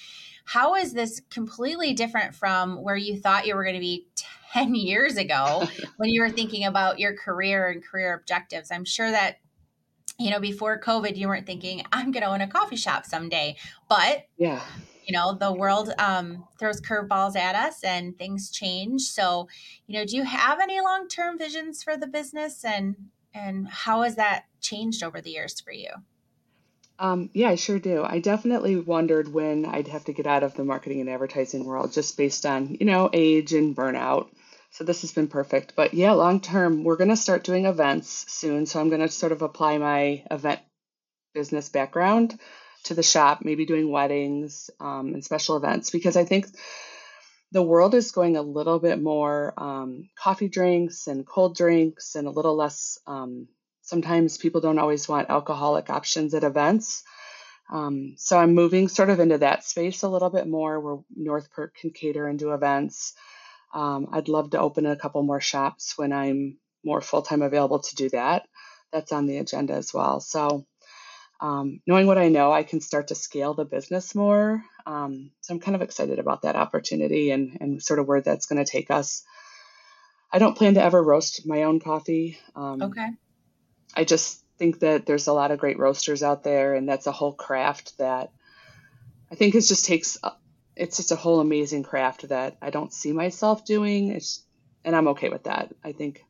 how 0.44 0.74
is 0.74 0.92
this 0.92 1.20
completely 1.30 1.94
different 1.94 2.34
from 2.34 2.82
where 2.82 2.96
you 2.96 3.18
thought 3.18 3.46
you 3.46 3.54
were 3.54 3.64
going 3.64 3.76
to 3.76 3.80
be 3.80 4.06
10 4.52 4.74
years 4.74 5.16
ago 5.16 5.66
when 5.96 6.10
you 6.10 6.20
were 6.20 6.30
thinking 6.30 6.64
about 6.64 6.98
your 6.98 7.14
career 7.14 7.68
and 7.68 7.84
career 7.84 8.14
objectives? 8.14 8.70
I'm 8.70 8.84
sure 8.84 9.10
that 9.10 9.38
you 10.18 10.30
know 10.30 10.40
before 10.40 10.78
covid 10.78 11.16
you 11.16 11.26
weren't 11.26 11.46
thinking 11.46 11.82
i'm 11.90 12.12
going 12.12 12.22
to 12.22 12.28
own 12.28 12.42
a 12.42 12.46
coffee 12.46 12.76
shop 12.76 13.06
someday 13.06 13.56
but 13.88 14.26
yeah 14.36 14.60
you 15.04 15.12
know 15.12 15.34
the 15.34 15.52
world 15.52 15.92
um, 15.98 16.46
throws 16.58 16.80
curveballs 16.80 17.34
at 17.34 17.54
us 17.54 17.82
and 17.82 18.16
things 18.18 18.50
change 18.50 19.02
so 19.02 19.48
you 19.86 19.98
know 19.98 20.04
do 20.04 20.16
you 20.16 20.24
have 20.24 20.60
any 20.60 20.80
long-term 20.80 21.38
visions 21.38 21.82
for 21.82 21.96
the 21.96 22.06
business 22.06 22.64
and 22.64 22.94
and 23.34 23.68
how 23.68 24.02
has 24.02 24.16
that 24.16 24.44
changed 24.60 25.02
over 25.02 25.20
the 25.20 25.30
years 25.30 25.60
for 25.60 25.72
you 25.72 25.88
um, 26.98 27.30
yeah, 27.32 27.48
I 27.48 27.56
sure 27.56 27.80
do. 27.80 28.04
I 28.04 28.20
definitely 28.20 28.76
wondered 28.76 29.32
when 29.32 29.66
I'd 29.66 29.88
have 29.88 30.04
to 30.04 30.12
get 30.12 30.28
out 30.28 30.44
of 30.44 30.54
the 30.54 30.64
marketing 30.64 31.00
and 31.00 31.10
advertising 31.10 31.64
world 31.64 31.92
just 31.92 32.16
based 32.16 32.46
on, 32.46 32.76
you 32.78 32.86
know, 32.86 33.10
age 33.12 33.52
and 33.54 33.74
burnout. 33.74 34.28
So 34.70 34.84
this 34.84 35.00
has 35.00 35.10
been 35.10 35.26
perfect. 35.26 35.74
But 35.74 35.94
yeah, 35.94 36.12
long 36.12 36.40
term, 36.40 36.84
we're 36.84 36.96
going 36.96 37.10
to 37.10 37.16
start 37.16 37.42
doing 37.42 37.66
events 37.66 38.32
soon. 38.32 38.66
So 38.66 38.80
I'm 38.80 38.88
going 38.88 39.00
to 39.00 39.08
sort 39.08 39.32
of 39.32 39.42
apply 39.42 39.78
my 39.78 40.24
event 40.30 40.60
business 41.34 41.68
background 41.68 42.38
to 42.84 42.94
the 42.94 43.02
shop, 43.02 43.40
maybe 43.42 43.66
doing 43.66 43.90
weddings 43.90 44.70
um, 44.78 45.14
and 45.14 45.24
special 45.24 45.56
events, 45.56 45.90
because 45.90 46.16
I 46.16 46.24
think 46.24 46.46
the 47.52 47.62
world 47.62 47.94
is 47.94 48.12
going 48.12 48.36
a 48.36 48.42
little 48.42 48.78
bit 48.78 49.00
more 49.00 49.52
um, 49.56 50.08
coffee 50.18 50.48
drinks 50.48 51.06
and 51.06 51.26
cold 51.26 51.54
drinks 51.56 52.14
and 52.14 52.26
a 52.26 52.30
little 52.30 52.56
less 52.56 52.98
um, 53.06 53.46
sometimes 53.82 54.38
people 54.38 54.60
don't 54.60 54.78
always 54.78 55.08
want 55.08 55.28
alcoholic 55.28 55.90
options 55.90 56.32
at 56.34 56.44
events. 56.44 57.02
Um, 57.70 58.14
so 58.16 58.38
I'm 58.38 58.54
moving 58.54 58.88
sort 58.88 59.10
of 59.10 59.20
into 59.20 59.38
that 59.38 59.64
space 59.64 60.02
a 60.02 60.08
little 60.08 60.30
bit 60.30 60.46
more 60.46 60.80
where 60.80 60.98
North 61.14 61.50
Perk 61.52 61.74
can 61.74 61.90
cater 61.90 62.28
into 62.28 62.52
events. 62.52 63.14
Um, 63.74 64.08
I'd 64.12 64.28
love 64.28 64.50
to 64.50 64.60
open 64.60 64.86
a 64.86 64.96
couple 64.96 65.22
more 65.22 65.40
shops 65.40 65.94
when 65.96 66.12
I'm 66.12 66.58
more 66.84 67.00
full 67.00 67.22
time 67.22 67.42
available 67.42 67.80
to 67.80 67.94
do 67.96 68.10
that. 68.10 68.46
That's 68.92 69.12
on 69.12 69.26
the 69.26 69.38
agenda 69.38 69.74
as 69.74 69.92
well. 69.94 70.20
So, 70.20 70.66
um, 71.42 71.80
knowing 71.88 72.06
what 72.06 72.18
I 72.18 72.28
know, 72.28 72.52
I 72.52 72.62
can 72.62 72.80
start 72.80 73.08
to 73.08 73.16
scale 73.16 73.52
the 73.52 73.64
business 73.64 74.14
more. 74.14 74.62
Um, 74.86 75.32
so, 75.40 75.52
I'm 75.52 75.60
kind 75.60 75.74
of 75.74 75.82
excited 75.82 76.20
about 76.20 76.42
that 76.42 76.54
opportunity 76.54 77.32
and, 77.32 77.58
and 77.60 77.82
sort 77.82 77.98
of 77.98 78.06
where 78.06 78.20
that's 78.20 78.46
going 78.46 78.64
to 78.64 78.70
take 78.70 78.90
us. 78.90 79.24
I 80.32 80.38
don't 80.38 80.56
plan 80.56 80.74
to 80.74 80.82
ever 80.82 81.02
roast 81.02 81.44
my 81.44 81.64
own 81.64 81.80
coffee. 81.80 82.38
Um, 82.54 82.80
okay. 82.82 83.08
I 83.94 84.04
just 84.04 84.42
think 84.56 84.78
that 84.80 85.04
there's 85.04 85.26
a 85.26 85.32
lot 85.32 85.50
of 85.50 85.58
great 85.58 85.80
roasters 85.80 86.22
out 86.22 86.44
there, 86.44 86.74
and 86.74 86.88
that's 86.88 87.08
a 87.08 87.12
whole 87.12 87.32
craft 87.32 87.98
that 87.98 88.30
I 89.30 89.34
think 89.34 89.56
it 89.56 89.62
just 89.62 89.84
takes. 89.84 90.16
It's 90.76 90.96
just 90.96 91.10
a 91.10 91.16
whole 91.16 91.40
amazing 91.40 91.82
craft 91.82 92.28
that 92.28 92.56
I 92.62 92.70
don't 92.70 92.92
see 92.92 93.12
myself 93.12 93.64
doing. 93.64 94.08
It's, 94.08 94.42
and 94.84 94.94
I'm 94.94 95.08
okay 95.08 95.28
with 95.28 95.44
that. 95.44 95.74
I 95.84 95.90
think 95.90 96.24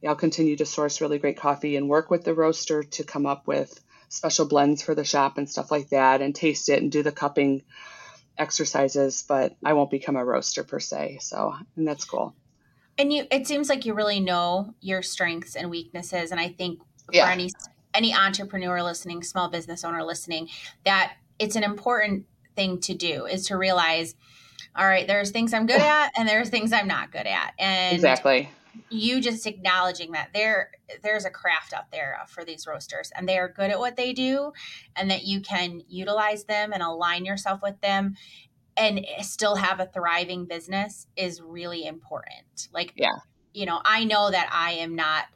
yeah, 0.00 0.10
I'll 0.10 0.16
continue 0.16 0.56
to 0.56 0.66
source 0.66 1.00
really 1.00 1.18
great 1.18 1.36
coffee 1.36 1.76
and 1.76 1.88
work 1.88 2.10
with 2.10 2.24
the 2.24 2.34
roaster 2.34 2.82
to 2.82 3.04
come 3.04 3.26
up 3.26 3.46
with 3.46 3.78
special 4.14 4.46
blends 4.46 4.82
for 4.82 4.94
the 4.94 5.04
shop 5.04 5.38
and 5.38 5.48
stuff 5.48 5.70
like 5.70 5.90
that, 5.90 6.22
and 6.22 6.34
taste 6.34 6.68
it 6.68 6.82
and 6.82 6.90
do 6.90 7.02
the 7.02 7.12
cupping 7.12 7.62
exercises. 8.38 9.24
But 9.26 9.56
I 9.64 9.72
won't 9.72 9.90
become 9.90 10.16
a 10.16 10.24
roaster 10.24 10.64
per 10.64 10.80
se. 10.80 11.18
So, 11.20 11.54
and 11.76 11.86
that's 11.86 12.04
cool. 12.04 12.34
And 12.96 13.12
you, 13.12 13.26
it 13.30 13.46
seems 13.46 13.68
like 13.68 13.84
you 13.84 13.94
really 13.94 14.20
know 14.20 14.74
your 14.80 15.02
strengths 15.02 15.56
and 15.56 15.68
weaknesses, 15.68 16.30
and 16.30 16.40
I 16.40 16.48
think 16.48 16.80
yeah. 17.12 17.26
for 17.26 17.32
any 17.32 17.50
any 17.92 18.14
entrepreneur 18.14 18.82
listening, 18.82 19.22
small 19.22 19.48
business 19.48 19.84
owner 19.84 20.02
listening, 20.02 20.48
that 20.84 21.14
it's 21.38 21.56
an 21.56 21.64
important 21.64 22.26
thing 22.56 22.80
to 22.80 22.94
do 22.94 23.26
is 23.26 23.46
to 23.46 23.56
realize, 23.56 24.14
all 24.76 24.86
right, 24.86 25.06
there's 25.06 25.30
things 25.30 25.54
I'm 25.54 25.66
good 25.66 25.80
at 25.80 26.12
and 26.16 26.28
there's 26.28 26.48
things 26.48 26.72
I'm 26.72 26.88
not 26.88 27.12
good 27.12 27.26
at. 27.26 27.54
And 27.58 27.94
exactly. 27.94 28.48
You 28.88 29.20
just 29.20 29.46
acknowledging 29.46 30.12
that 30.12 30.30
there 30.32 30.70
there's 31.02 31.24
a 31.24 31.30
craft 31.30 31.72
out 31.72 31.90
there 31.90 32.18
for 32.28 32.44
these 32.44 32.66
roasters 32.66 33.10
and 33.14 33.28
they 33.28 33.38
are 33.38 33.48
good 33.48 33.70
at 33.70 33.78
what 33.78 33.96
they 33.96 34.12
do 34.12 34.52
and 34.96 35.10
that 35.10 35.24
you 35.24 35.40
can 35.40 35.82
utilize 35.88 36.44
them 36.44 36.72
and 36.72 36.82
align 36.82 37.24
yourself 37.24 37.60
with 37.62 37.80
them 37.80 38.14
and 38.76 39.04
still 39.20 39.56
have 39.56 39.80
a 39.80 39.86
thriving 39.86 40.46
business 40.46 41.06
is 41.16 41.40
really 41.40 41.86
important. 41.86 42.68
Like 42.72 42.92
yeah. 42.96 43.16
You 43.52 43.66
know, 43.66 43.80
I 43.84 44.04
know 44.04 44.30
that 44.30 44.48
I 44.52 44.72
am 44.72 44.96
not 44.96 45.26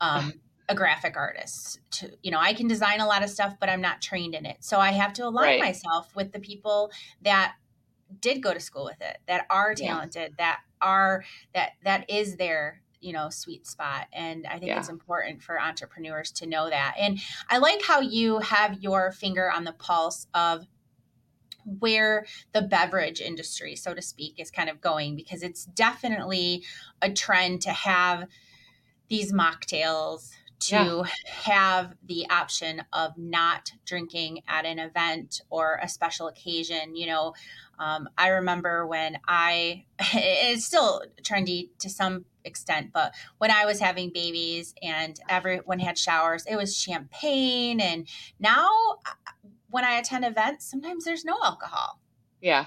um 0.00 0.32
a 0.68 0.74
graphic 0.74 1.16
artist 1.16 1.80
to 1.90 2.10
you 2.22 2.30
know 2.30 2.38
i 2.38 2.52
can 2.52 2.68
design 2.68 3.00
a 3.00 3.06
lot 3.06 3.22
of 3.22 3.30
stuff 3.30 3.54
but 3.58 3.70
i'm 3.70 3.80
not 3.80 4.02
trained 4.02 4.34
in 4.34 4.44
it 4.44 4.58
so 4.60 4.78
i 4.78 4.90
have 4.90 5.14
to 5.14 5.26
align 5.26 5.44
right. 5.44 5.60
myself 5.60 6.14
with 6.14 6.30
the 6.32 6.38
people 6.38 6.90
that 7.22 7.54
did 8.20 8.42
go 8.42 8.52
to 8.52 8.60
school 8.60 8.84
with 8.84 9.00
it 9.00 9.18
that 9.26 9.46
are 9.50 9.74
talented 9.74 10.34
yeah. 10.38 10.44
that 10.44 10.60
are 10.80 11.24
that 11.54 11.72
that 11.84 12.08
is 12.08 12.36
their 12.36 12.82
you 13.00 13.12
know 13.12 13.30
sweet 13.30 13.66
spot 13.66 14.06
and 14.12 14.46
i 14.46 14.52
think 14.52 14.66
yeah. 14.66 14.78
it's 14.78 14.88
important 14.88 15.42
for 15.42 15.60
entrepreneurs 15.60 16.30
to 16.32 16.46
know 16.46 16.68
that 16.68 16.94
and 16.98 17.18
i 17.48 17.58
like 17.58 17.82
how 17.82 18.00
you 18.00 18.38
have 18.40 18.82
your 18.82 19.12
finger 19.12 19.50
on 19.50 19.64
the 19.64 19.72
pulse 19.72 20.26
of 20.34 20.66
where 21.78 22.26
the 22.52 22.62
beverage 22.62 23.20
industry, 23.20 23.76
so 23.76 23.94
to 23.94 24.02
speak, 24.02 24.34
is 24.38 24.50
kind 24.50 24.68
of 24.70 24.80
going 24.80 25.16
because 25.16 25.42
it's 25.42 25.64
definitely 25.66 26.64
a 27.02 27.12
trend 27.12 27.62
to 27.62 27.70
have 27.70 28.26
these 29.08 29.32
mocktails 29.32 30.30
to 30.60 30.74
yeah. 30.74 31.04
have 31.26 31.94
the 32.04 32.28
option 32.30 32.82
of 32.92 33.16
not 33.16 33.72
drinking 33.84 34.40
at 34.48 34.66
an 34.66 34.78
event 34.78 35.40
or 35.50 35.78
a 35.82 35.88
special 35.88 36.26
occasion. 36.26 36.96
You 36.96 37.06
know, 37.06 37.34
um, 37.78 38.08
I 38.18 38.28
remember 38.28 38.86
when 38.86 39.18
I, 39.26 39.84
it's 40.00 40.64
still 40.64 41.02
trendy 41.22 41.70
to 41.80 41.88
some 41.88 42.24
extent, 42.48 42.90
but 42.92 43.14
when 43.38 43.52
I 43.52 43.64
was 43.64 43.78
having 43.78 44.10
babies 44.10 44.74
and 44.82 45.18
everyone 45.28 45.78
had 45.78 45.96
showers, 45.96 46.44
it 46.46 46.56
was 46.56 46.76
champagne. 46.76 47.80
And 47.80 48.08
now 48.40 48.68
uh, 49.06 49.32
when 49.70 49.84
I 49.84 49.98
attend 49.98 50.24
events, 50.24 50.68
sometimes 50.68 51.04
there's 51.04 51.24
no 51.24 51.36
alcohol. 51.42 52.00
Yeah. 52.40 52.66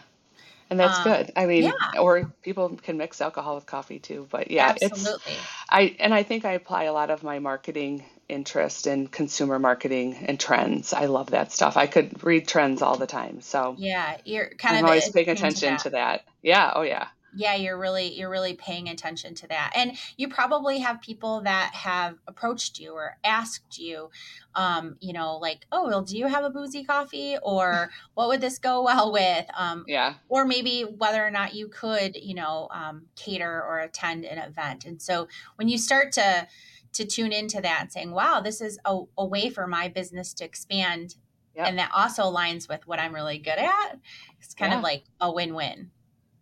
And 0.70 0.80
that's 0.80 1.00
um, 1.00 1.04
good. 1.04 1.32
I 1.36 1.48
mean, 1.48 1.64
yeah. 1.64 2.00
or 2.00 2.34
people 2.42 2.70
can 2.82 2.96
mix 2.96 3.20
alcohol 3.20 3.56
with 3.56 3.66
coffee 3.66 4.00
too. 4.00 4.26
But 4.32 4.52
yeah, 4.52 4.74
Absolutely. 4.82 5.34
it's 5.34 5.42
I 5.70 5.96
and 6.00 6.14
I 6.14 6.24
think 6.24 6.46
I 6.46 6.54
apply 6.54 6.84
a 6.84 6.94
lot 6.94 7.10
of 7.10 7.24
my 7.24 7.40
marketing 7.40 8.06
interest 8.30 8.88
in 8.88 9.08
consumer 9.08 9.60
marketing 9.60 10.16
and 10.28 10.40
trends. 10.40 10.94
I 10.94 11.08
love 11.08 11.32
that 11.32 11.52
stuff. 11.52 11.76
I 11.76 11.88
could 11.88 12.24
read 12.24 12.48
trends 12.48 12.82
all 12.82 12.96
the 12.96 13.06
time. 13.06 13.42
So 13.42 13.76
yeah, 13.78 14.16
you're 14.24 14.48
kind 14.58 14.78
I'm 14.78 14.86
of 14.86 14.92
always 14.92 15.10
paying 15.10 15.28
attention 15.28 15.52
to 15.60 15.66
that. 15.66 15.84
to 15.84 15.90
that. 15.90 16.26
Yeah. 16.42 16.72
Oh 16.74 16.84
yeah 16.84 17.08
yeah 17.36 17.56
you're 17.56 17.78
really 17.78 18.14
you're 18.14 18.30
really 18.30 18.54
paying 18.54 18.90
attention 18.90 19.34
to 19.34 19.48
that 19.48 19.72
and 19.76 19.98
you 20.18 20.28
probably 20.28 20.80
have 20.80 21.02
people 21.02 21.42
that 21.42 21.74
have 21.74 22.18
approached 22.28 22.80
you 22.80 22.94
or 22.94 23.18
asked 23.24 23.78
you 23.78 24.10
um 24.56 24.96
you 25.00 25.14
know 25.14 25.38
like 25.38 25.66
oh 25.72 25.88
well 25.88 26.02
do 26.02 26.18
you 26.18 26.28
have 26.28 26.44
a 26.44 26.50
boozy 26.50 26.84
coffee 26.84 27.38
or 27.42 27.90
what 28.14 28.28
would 28.28 28.42
this 28.42 28.60
go 28.60 28.84
well 28.84 29.12
with 29.12 29.46
um 29.56 29.84
yeah 29.88 30.16
or 30.30 30.46
maybe 30.46 30.82
whether 30.82 31.26
or 31.26 31.32
not 31.32 31.54
you 31.54 31.68
could 31.68 32.16
you 32.16 32.34
know 32.34 32.68
um, 32.72 33.04
cater 33.16 33.64
or 33.64 33.80
attend 33.80 34.26
an 34.26 34.38
event 34.38 34.86
and 34.86 35.02
so 35.02 35.28
when 35.56 35.68
you 35.68 35.78
start 35.78 36.12
to 36.12 36.48
to 36.94 37.06
tune 37.06 37.32
into 37.32 37.62
that 37.62 37.80
and 37.82 37.92
saying 37.92 38.12
wow 38.12 38.42
this 38.42 38.62
is 38.62 38.78
a, 38.86 39.02
a 39.18 39.26
way 39.26 39.50
for 39.50 39.68
my 39.68 39.88
business 39.88 40.34
to 40.34 40.44
expand 40.44 41.16
yep. 41.56 41.68
and 41.68 41.80
that 41.80 41.90
also 41.96 42.24
aligns 42.24 42.68
with 42.68 42.86
what 42.88 43.00
i'm 43.00 43.14
really 43.14 43.38
good 43.38 43.58
at 43.58 43.98
it's 44.42 44.54
kind 44.54 44.72
yeah. 44.72 44.78
of 44.78 44.84
like 44.84 45.04
a 45.22 45.32
win-win 45.32 45.90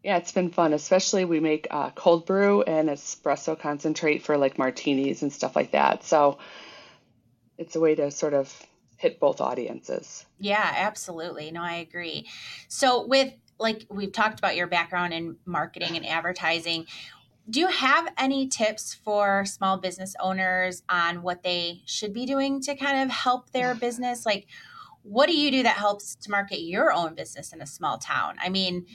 yeah, 0.04 0.18
it's 0.18 0.32
been 0.32 0.50
fun. 0.50 0.74
Especially 0.74 1.26
we 1.26 1.40
make 1.40 1.68
uh, 1.72 1.90
cold 1.92 2.26
brew 2.26 2.62
and 2.64 2.90
espresso 2.90 3.60
concentrate 3.60 4.24
for 4.24 4.38
like 4.38 4.58
martinis 4.58 5.22
and 5.22 5.32
stuff 5.32 5.56
like 5.56 5.72
that. 5.72 6.04
So 6.04 6.40
it's 7.58 7.76
a 7.76 7.80
way 7.80 7.96
to 7.96 8.10
sort 8.10 8.34
of 8.34 8.54
hit 8.98 9.20
both 9.20 9.42
audiences. 9.42 10.26
Yeah, 10.40 10.74
absolutely. 10.76 11.52
No, 11.52 11.62
I 11.62 11.76
agree. 11.76 12.28
So 12.68 13.06
with 13.06 13.34
like 13.60 13.86
we've 13.90 14.14
talked 14.14 14.40
about 14.40 14.56
your 14.56 14.68
background 14.68 15.14
in 15.14 15.36
marketing 15.46 15.98
and 15.98 16.06
advertising, 16.06 16.86
do 17.50 17.60
you 17.60 17.68
have 17.68 18.08
any 18.18 18.48
tips 18.48 18.94
for 18.94 19.44
small 19.46 19.78
business 19.78 20.16
owners 20.20 20.84
on 20.88 21.24
what 21.24 21.44
they 21.44 21.82
should 21.86 22.14
be 22.14 22.26
doing 22.26 22.62
to 22.62 22.76
kind 22.76 23.04
of 23.04 23.10
help 23.10 23.52
their 23.52 23.76
business? 23.88 24.26
Like 24.26 24.48
what 25.04 25.28
do 25.28 25.36
you 25.36 25.50
do 25.52 25.64
that 25.64 25.78
helps 25.78 26.16
to 26.16 26.32
market 26.32 26.62
your 26.62 26.92
own 26.92 27.16
business 27.16 27.54
in 27.54 27.62
a 27.62 27.66
small 27.66 27.98
town? 27.98 28.36
I 28.42 28.50
mean, 28.50 28.86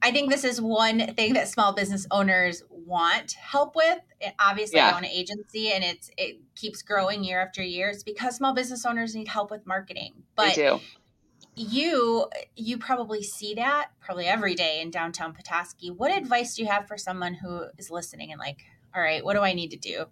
I 0.00 0.12
think 0.12 0.30
this 0.30 0.44
is 0.44 0.60
one 0.60 1.14
thing 1.14 1.34
that 1.34 1.48
small 1.48 1.72
business 1.72 2.06
owners 2.10 2.62
want 2.70 3.32
help 3.32 3.74
with. 3.74 3.98
obviously, 4.38 4.78
yeah. 4.78 4.90
I 4.90 4.96
own 4.96 5.04
an 5.04 5.10
agency 5.10 5.72
and 5.72 5.82
it's 5.82 6.10
it 6.16 6.40
keeps 6.54 6.82
growing 6.82 7.24
year 7.24 7.42
after 7.42 7.62
year. 7.62 7.88
It's 7.90 8.02
because 8.02 8.36
small 8.36 8.54
business 8.54 8.86
owners 8.86 9.14
need 9.14 9.28
help 9.28 9.50
with 9.50 9.66
marketing. 9.66 10.14
But 10.36 10.54
they 10.54 10.68
do. 10.68 10.80
you 11.56 12.28
you 12.54 12.78
probably 12.78 13.22
see 13.22 13.54
that 13.54 13.90
probably 14.00 14.26
every 14.26 14.54
day 14.54 14.80
in 14.80 14.90
downtown 14.90 15.32
Petoskey. 15.32 15.90
What 15.90 16.16
advice 16.16 16.54
do 16.54 16.62
you 16.62 16.68
have 16.68 16.86
for 16.86 16.96
someone 16.96 17.34
who 17.34 17.64
is 17.76 17.90
listening 17.90 18.30
and 18.30 18.38
like, 18.38 18.60
all 18.94 19.02
right, 19.02 19.24
what 19.24 19.34
do 19.34 19.40
I 19.40 19.52
need 19.52 19.72
to 19.72 19.78
do? 19.78 20.06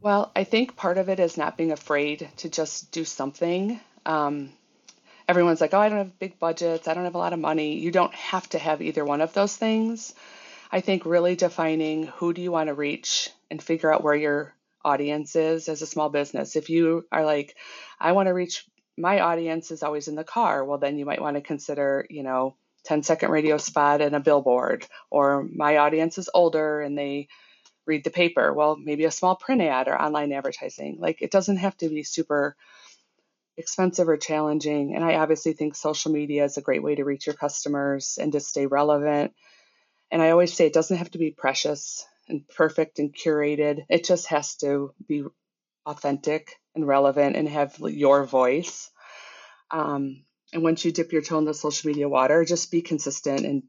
Well, 0.00 0.30
I 0.36 0.44
think 0.44 0.76
part 0.76 0.98
of 0.98 1.08
it 1.08 1.18
is 1.18 1.36
not 1.36 1.56
being 1.56 1.72
afraid 1.72 2.28
to 2.36 2.48
just 2.48 2.92
do 2.92 3.04
something. 3.04 3.80
Um, 4.04 4.52
everyone's 5.28 5.60
like, 5.60 5.74
oh, 5.74 5.80
I 5.80 5.88
don't 5.88 5.98
have 5.98 6.18
big 6.18 6.38
budgets, 6.38 6.88
I 6.88 6.94
don't 6.94 7.04
have 7.04 7.14
a 7.14 7.18
lot 7.18 7.32
of 7.32 7.38
money. 7.38 7.78
You 7.78 7.90
don't 7.90 8.14
have 8.14 8.48
to 8.50 8.58
have 8.58 8.82
either 8.82 9.04
one 9.04 9.20
of 9.20 9.32
those 9.32 9.56
things. 9.56 10.14
I 10.70 10.80
think 10.80 11.06
really 11.06 11.36
defining 11.36 12.06
who 12.06 12.32
do 12.32 12.42
you 12.42 12.50
want 12.50 12.68
to 12.68 12.74
reach 12.74 13.30
and 13.50 13.62
figure 13.62 13.92
out 13.92 14.02
where 14.02 14.14
your 14.14 14.54
audience 14.84 15.36
is 15.36 15.68
as 15.68 15.82
a 15.82 15.86
small 15.86 16.10
business. 16.10 16.56
If 16.56 16.68
you 16.68 17.06
are 17.10 17.24
like, 17.24 17.56
I 17.98 18.12
want 18.12 18.26
to 18.26 18.34
reach 18.34 18.66
my 18.96 19.20
audience 19.20 19.70
is 19.70 19.82
always 19.82 20.08
in 20.08 20.14
the 20.14 20.24
car, 20.24 20.64
well, 20.64 20.78
then 20.78 20.98
you 20.98 21.04
might 21.04 21.20
want 21.20 21.36
to 21.36 21.42
consider, 21.42 22.06
you 22.10 22.22
know, 22.22 22.56
10 22.84 23.02
second 23.02 23.30
radio 23.30 23.56
spot 23.56 24.00
and 24.00 24.14
a 24.14 24.20
billboard. 24.20 24.86
Or 25.10 25.42
my 25.42 25.78
audience 25.78 26.18
is 26.18 26.30
older 26.32 26.80
and 26.80 26.96
they 26.96 27.28
read 27.86 28.04
the 28.04 28.10
paper. 28.10 28.52
Well, 28.52 28.76
maybe 28.76 29.04
a 29.04 29.10
small 29.10 29.36
print 29.36 29.62
ad 29.62 29.88
or 29.88 30.00
online 30.00 30.32
advertising. 30.32 30.98
Like 31.00 31.22
it 31.22 31.30
doesn't 31.30 31.58
have 31.58 31.76
to 31.78 31.88
be 31.88 32.02
super 32.02 32.56
expensive 33.56 34.08
or 34.08 34.16
challenging. 34.16 34.94
And 34.94 35.04
I 35.04 35.14
obviously 35.14 35.52
think 35.52 35.74
social 35.74 36.12
media 36.12 36.44
is 36.44 36.56
a 36.56 36.62
great 36.62 36.82
way 36.82 36.96
to 36.96 37.04
reach 37.04 37.26
your 37.26 37.34
customers 37.34 38.18
and 38.20 38.32
to 38.32 38.40
stay 38.40 38.66
relevant. 38.66 39.32
And 40.10 40.22
I 40.22 40.30
always 40.30 40.52
say 40.52 40.66
it 40.66 40.72
doesn't 40.72 40.96
have 40.96 41.10
to 41.12 41.18
be 41.18 41.30
precious 41.30 42.04
and 42.28 42.48
perfect 42.48 42.98
and 42.98 43.14
curated, 43.14 43.84
it 43.88 44.04
just 44.04 44.28
has 44.28 44.56
to 44.56 44.94
be 45.06 45.24
authentic 45.86 46.58
and 46.74 46.86
relevant 46.86 47.36
and 47.36 47.48
have 47.48 47.78
your 47.78 48.24
voice. 48.24 48.90
Um, 49.70 50.24
and 50.52 50.62
once 50.62 50.84
you 50.84 50.92
dip 50.92 51.12
your 51.12 51.22
toe 51.22 51.38
in 51.38 51.44
the 51.44 51.52
social 51.52 51.88
media 51.88 52.08
water, 52.08 52.44
just 52.44 52.70
be 52.70 52.80
consistent 52.80 53.44
and 53.44 53.62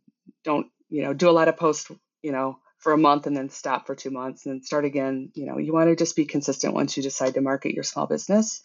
don't, 0.44 0.68
you 0.90 1.04
know, 1.04 1.14
do 1.14 1.30
a 1.30 1.32
lot 1.32 1.48
of 1.48 1.58
posts, 1.58 1.92
you 2.22 2.32
know, 2.32 2.60
for 2.78 2.94
a 2.94 2.98
month 2.98 3.26
and 3.28 3.36
then 3.36 3.50
stop 3.50 3.88
for 3.88 3.96
two 3.96 4.12
months 4.12 4.46
and 4.46 4.54
then 4.54 4.64
start 4.64 4.86
again. 4.86 5.32
You 5.34 5.48
know, 5.48 5.58
you 5.58 5.74
want 5.74 5.90
to 5.90 5.96
just 5.96 6.16
be 6.16 6.26
consistent 6.26 6.74
once 6.74 6.96
you 6.96 7.04
decide 7.04 7.34
to 7.34 7.42
market 7.42 7.74
your 7.74 7.84
small 7.84 8.06
business. 8.06 8.62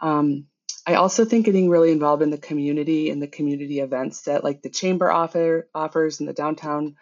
Um, 0.00 0.46
I 0.86 0.94
also 0.94 1.24
think 1.24 1.46
getting 1.46 1.68
really 1.68 1.92
involved 1.92 2.22
in 2.22 2.30
the 2.30 2.38
community 2.38 3.10
and 3.10 3.22
the 3.22 3.28
community 3.28 3.80
events 3.80 4.22
that 4.22 4.42
like 4.42 4.62
the 4.62 4.70
chamber 4.70 5.10
offer 5.10 5.68
offers 5.74 6.20
and 6.20 6.28
the 6.28 6.32
downtown 6.32 6.96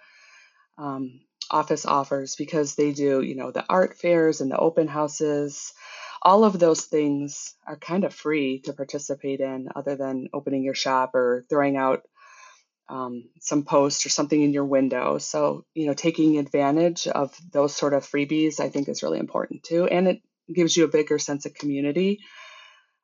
um, 0.76 1.20
office 1.50 1.86
offers 1.86 2.34
because 2.36 2.74
they 2.74 2.92
do, 2.92 3.22
you 3.22 3.36
know, 3.36 3.50
the 3.50 3.64
art 3.68 3.96
fairs 3.96 4.40
and 4.40 4.50
the 4.50 4.58
open 4.58 4.88
houses. 4.88 5.72
All 6.20 6.44
of 6.44 6.58
those 6.58 6.84
things 6.84 7.54
are 7.66 7.76
kind 7.76 8.04
of 8.04 8.12
free 8.12 8.60
to 8.62 8.72
participate 8.72 9.40
in, 9.40 9.68
other 9.74 9.96
than 9.96 10.28
opening 10.34 10.64
your 10.64 10.74
shop 10.74 11.14
or 11.14 11.44
throwing 11.48 11.76
out 11.76 12.02
um, 12.88 13.28
some 13.40 13.64
post 13.64 14.04
or 14.06 14.08
something 14.08 14.40
in 14.40 14.52
your 14.52 14.64
window. 14.64 15.18
So, 15.18 15.64
you 15.74 15.86
know, 15.86 15.94
taking 15.94 16.38
advantage 16.38 17.06
of 17.06 17.36
those 17.52 17.76
sort 17.76 17.94
of 17.94 18.04
freebies, 18.04 18.60
I 18.60 18.68
think, 18.70 18.88
is 18.88 19.02
really 19.02 19.18
important 19.18 19.62
too. 19.62 19.86
And 19.86 20.08
it 20.08 20.22
gives 20.52 20.76
you 20.76 20.84
a 20.84 20.88
bigger 20.88 21.18
sense 21.18 21.46
of 21.46 21.54
community 21.54 22.20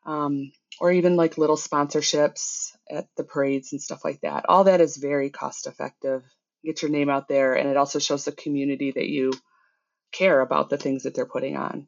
um, 0.05 0.53
or 0.81 0.90
even 0.93 1.17
like 1.17 1.38
little 1.38 1.57
sponsorships 1.57 2.71
at 2.90 3.07
the 3.17 3.25
parades 3.25 3.73
and 3.73 3.81
stuff 3.81 4.05
like 4.05 4.21
that. 4.23 4.45
All 4.49 4.64
that 4.64 4.81
is 4.81 4.97
very 4.97 5.31
cost 5.31 5.67
effective. 5.67 6.23
Get 6.64 6.83
your 6.83 6.90
name 6.90 7.11
out 7.11 7.29
there, 7.29 7.55
and 7.55 7.69
it 7.69 7.77
also 7.77 7.99
shows 7.99 8.25
the 8.25 8.33
community 8.33 8.90
that 8.93 9.09
you 9.09 9.33
care 10.12 10.40
about 10.40 10.71
the 10.71 10.79
things 10.79 11.03
that 11.03 11.14
they're 11.14 11.27
putting 11.27 11.57
on. 11.57 11.87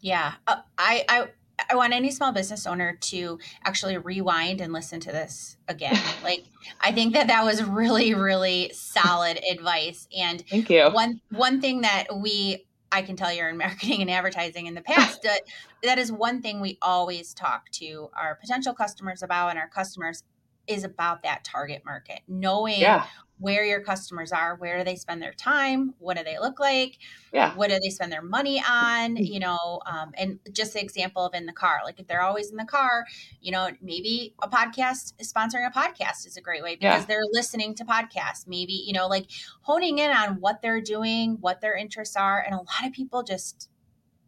Yeah, 0.00 0.34
uh, 0.46 0.56
I, 0.76 1.04
I 1.08 1.28
I 1.70 1.74
want 1.74 1.92
any 1.92 2.10
small 2.10 2.32
business 2.32 2.66
owner 2.66 2.96
to 3.00 3.38
actually 3.64 3.98
rewind 3.98 4.60
and 4.60 4.72
listen 4.72 5.00
to 5.00 5.12
this 5.12 5.56
again. 5.66 5.98
like 6.22 6.44
I 6.80 6.92
think 6.92 7.14
that 7.14 7.28
that 7.28 7.44
was 7.44 7.62
really 7.62 8.14
really 8.14 8.70
solid 8.74 9.40
advice 9.50 10.06
and 10.16 10.44
Thank 10.48 10.70
you. 10.70 10.88
One 10.90 11.20
one 11.30 11.60
thing 11.60 11.82
that 11.82 12.06
we 12.16 12.64
I 12.90 13.02
can 13.02 13.16
tell 13.16 13.32
you're 13.32 13.48
in 13.48 13.56
marketing 13.58 14.00
and 14.00 14.10
advertising 14.10 14.66
in 14.66 14.74
the 14.74 14.82
past. 14.82 15.22
that, 15.22 15.42
that 15.82 15.98
is 15.98 16.10
one 16.10 16.42
thing 16.42 16.60
we 16.60 16.78
always 16.82 17.34
talk 17.34 17.70
to 17.72 18.10
our 18.16 18.36
potential 18.36 18.74
customers 18.74 19.22
about, 19.22 19.50
and 19.50 19.58
our 19.58 19.68
customers 19.68 20.22
is 20.66 20.84
about 20.84 21.22
that 21.22 21.44
target 21.44 21.82
market, 21.84 22.20
knowing 22.28 22.80
yeah. 22.80 23.06
Where 23.38 23.64
your 23.64 23.80
customers 23.80 24.32
are, 24.32 24.56
where 24.56 24.78
do 24.78 24.84
they 24.84 24.96
spend 24.96 25.22
their 25.22 25.32
time, 25.32 25.94
what 25.98 26.16
do 26.16 26.24
they 26.24 26.38
look 26.38 26.58
like, 26.58 26.98
yeah. 27.32 27.54
what 27.54 27.70
do 27.70 27.78
they 27.82 27.90
spend 27.90 28.10
their 28.10 28.22
money 28.22 28.62
on, 28.68 29.16
mm. 29.16 29.26
you 29.26 29.38
know, 29.38 29.80
um, 29.86 30.12
and 30.14 30.38
just 30.52 30.72
the 30.74 30.80
example 30.80 31.24
of 31.24 31.34
in 31.34 31.46
the 31.46 31.52
car, 31.52 31.80
like 31.84 32.00
if 32.00 32.06
they're 32.06 32.22
always 32.22 32.50
in 32.50 32.56
the 32.56 32.64
car, 32.64 33.06
you 33.40 33.52
know, 33.52 33.70
maybe 33.80 34.34
a 34.42 34.48
podcast 34.48 35.12
sponsoring 35.22 35.66
a 35.66 35.70
podcast 35.70 36.26
is 36.26 36.36
a 36.36 36.40
great 36.40 36.62
way 36.62 36.74
because 36.74 37.00
yeah. 37.00 37.06
they're 37.06 37.26
listening 37.32 37.74
to 37.76 37.84
podcasts. 37.84 38.46
Maybe 38.46 38.72
you 38.72 38.92
know, 38.92 39.06
like 39.06 39.26
honing 39.62 39.98
in 39.98 40.10
on 40.10 40.40
what 40.40 40.62
they're 40.62 40.80
doing, 40.80 41.38
what 41.40 41.60
their 41.60 41.76
interests 41.76 42.16
are, 42.16 42.40
and 42.40 42.54
a 42.54 42.58
lot 42.58 42.86
of 42.86 42.92
people 42.92 43.22
just 43.22 43.70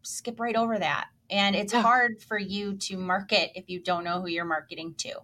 skip 0.02 0.38
right 0.40 0.56
over 0.56 0.78
that. 0.78 1.08
And 1.30 1.54
it's 1.54 1.72
yeah. 1.72 1.82
hard 1.82 2.20
for 2.22 2.38
you 2.38 2.76
to 2.76 2.96
market 2.96 3.52
if 3.54 3.68
you 3.68 3.80
don't 3.80 4.04
know 4.04 4.20
who 4.20 4.26
you're 4.26 4.44
marketing 4.44 4.94
to. 4.98 5.20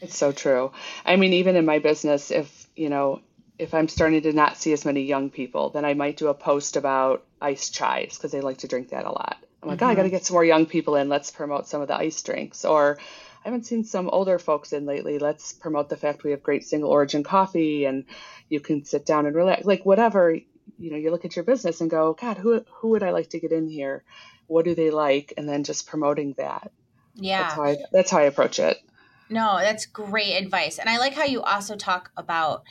It's 0.00 0.16
so 0.16 0.32
true. 0.32 0.72
I 1.04 1.16
mean, 1.16 1.32
even 1.34 1.56
in 1.56 1.66
my 1.66 1.80
business, 1.80 2.30
if, 2.30 2.57
you 2.78 2.88
know, 2.88 3.20
if 3.58 3.74
I'm 3.74 3.88
starting 3.88 4.22
to 4.22 4.32
not 4.32 4.56
see 4.56 4.72
as 4.72 4.84
many 4.84 5.02
young 5.02 5.30
people, 5.30 5.70
then 5.70 5.84
I 5.84 5.94
might 5.94 6.16
do 6.16 6.28
a 6.28 6.34
post 6.34 6.76
about 6.76 7.24
iced 7.40 7.74
chais 7.74 8.14
because 8.14 8.30
they 8.30 8.40
like 8.40 8.58
to 8.58 8.68
drink 8.68 8.90
that 8.90 9.04
a 9.04 9.10
lot. 9.10 9.38
I'm 9.62 9.68
like, 9.68 9.78
mm-hmm. 9.78 9.88
oh, 9.88 9.90
I 9.90 9.94
got 9.96 10.04
to 10.04 10.10
get 10.10 10.24
some 10.24 10.34
more 10.34 10.44
young 10.44 10.66
people 10.66 10.94
in. 10.94 11.08
Let's 11.08 11.32
promote 11.32 11.66
some 11.66 11.82
of 11.82 11.88
the 11.88 11.96
ice 11.96 12.22
drinks. 12.22 12.64
Or 12.64 12.98
I 13.00 13.48
haven't 13.48 13.66
seen 13.66 13.84
some 13.84 14.08
older 14.08 14.38
folks 14.38 14.72
in 14.72 14.86
lately. 14.86 15.18
Let's 15.18 15.52
promote 15.52 15.88
the 15.88 15.96
fact 15.96 16.22
we 16.22 16.30
have 16.30 16.42
great 16.42 16.64
single 16.64 16.90
origin 16.90 17.24
coffee 17.24 17.84
and 17.84 18.04
you 18.48 18.60
can 18.60 18.84
sit 18.84 19.04
down 19.04 19.26
and 19.26 19.34
relax. 19.34 19.64
Like 19.64 19.84
whatever, 19.84 20.34
you 20.78 20.90
know, 20.90 20.96
you 20.96 21.10
look 21.10 21.24
at 21.24 21.34
your 21.34 21.44
business 21.44 21.80
and 21.80 21.90
go, 21.90 22.12
God, 22.12 22.36
who 22.36 22.64
who 22.74 22.90
would 22.90 23.02
I 23.02 23.10
like 23.10 23.30
to 23.30 23.40
get 23.40 23.50
in 23.50 23.68
here? 23.68 24.04
What 24.46 24.64
do 24.64 24.76
they 24.76 24.90
like? 24.90 25.34
And 25.36 25.48
then 25.48 25.64
just 25.64 25.88
promoting 25.88 26.34
that. 26.38 26.70
Yeah. 27.14 27.42
That's 27.42 27.54
how 27.54 27.62
I, 27.64 27.76
that's 27.90 28.10
how 28.12 28.18
I 28.18 28.22
approach 28.22 28.60
it. 28.60 28.80
No, 29.30 29.58
that's 29.58 29.86
great 29.86 30.34
advice. 30.34 30.78
And 30.78 30.88
I 30.88 30.98
like 30.98 31.14
how 31.14 31.24
you 31.24 31.42
also 31.42 31.76
talk 31.76 32.10
about 32.16 32.64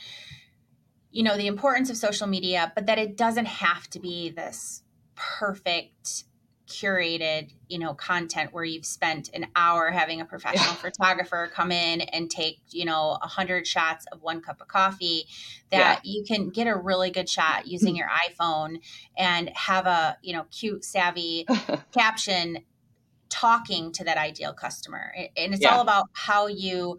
you 1.10 1.22
know 1.22 1.36
the 1.36 1.46
importance 1.46 1.90
of 1.90 1.96
social 1.96 2.26
media, 2.26 2.72
but 2.74 2.86
that 2.86 2.98
it 2.98 3.16
doesn't 3.16 3.46
have 3.46 3.88
to 3.90 3.98
be 3.98 4.30
this 4.30 4.82
perfect 5.14 6.24
curated 6.68 7.50
you 7.68 7.78
know 7.78 7.94
content 7.94 8.52
where 8.52 8.62
you've 8.62 8.84
spent 8.84 9.30
an 9.32 9.46
hour 9.56 9.90
having 9.90 10.20
a 10.20 10.24
professional 10.24 10.66
yeah. 10.66 10.74
photographer 10.74 11.50
come 11.54 11.72
in 11.72 12.02
and 12.02 12.30
take 12.30 12.60
you 12.70 12.84
know 12.84 13.18
a 13.22 13.26
hundred 13.26 13.66
shots 13.66 14.04
of 14.12 14.22
one 14.22 14.42
cup 14.42 14.60
of 14.60 14.68
coffee 14.68 15.24
that 15.70 16.00
yeah. 16.04 16.12
you 16.12 16.22
can 16.24 16.50
get 16.50 16.66
a 16.66 16.76
really 16.76 17.10
good 17.10 17.28
shot 17.28 17.66
using 17.66 17.96
your 17.96 18.08
iphone 18.28 18.80
and 19.16 19.48
have 19.54 19.86
a 19.86 20.18
you 20.22 20.34
know 20.34 20.44
cute 20.50 20.84
savvy 20.84 21.46
caption 21.92 22.58
talking 23.28 23.92
to 23.92 24.04
that 24.04 24.16
ideal 24.16 24.52
customer 24.52 25.12
and 25.36 25.52
it's 25.52 25.62
yeah. 25.62 25.74
all 25.74 25.80
about 25.80 26.06
how 26.12 26.46
you 26.46 26.98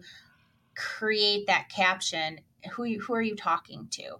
create 0.76 1.46
that 1.46 1.68
caption 1.68 2.40
who 2.72 2.84
you, 2.84 3.00
who 3.00 3.14
are 3.14 3.22
you 3.22 3.34
talking 3.34 3.88
to 3.90 4.16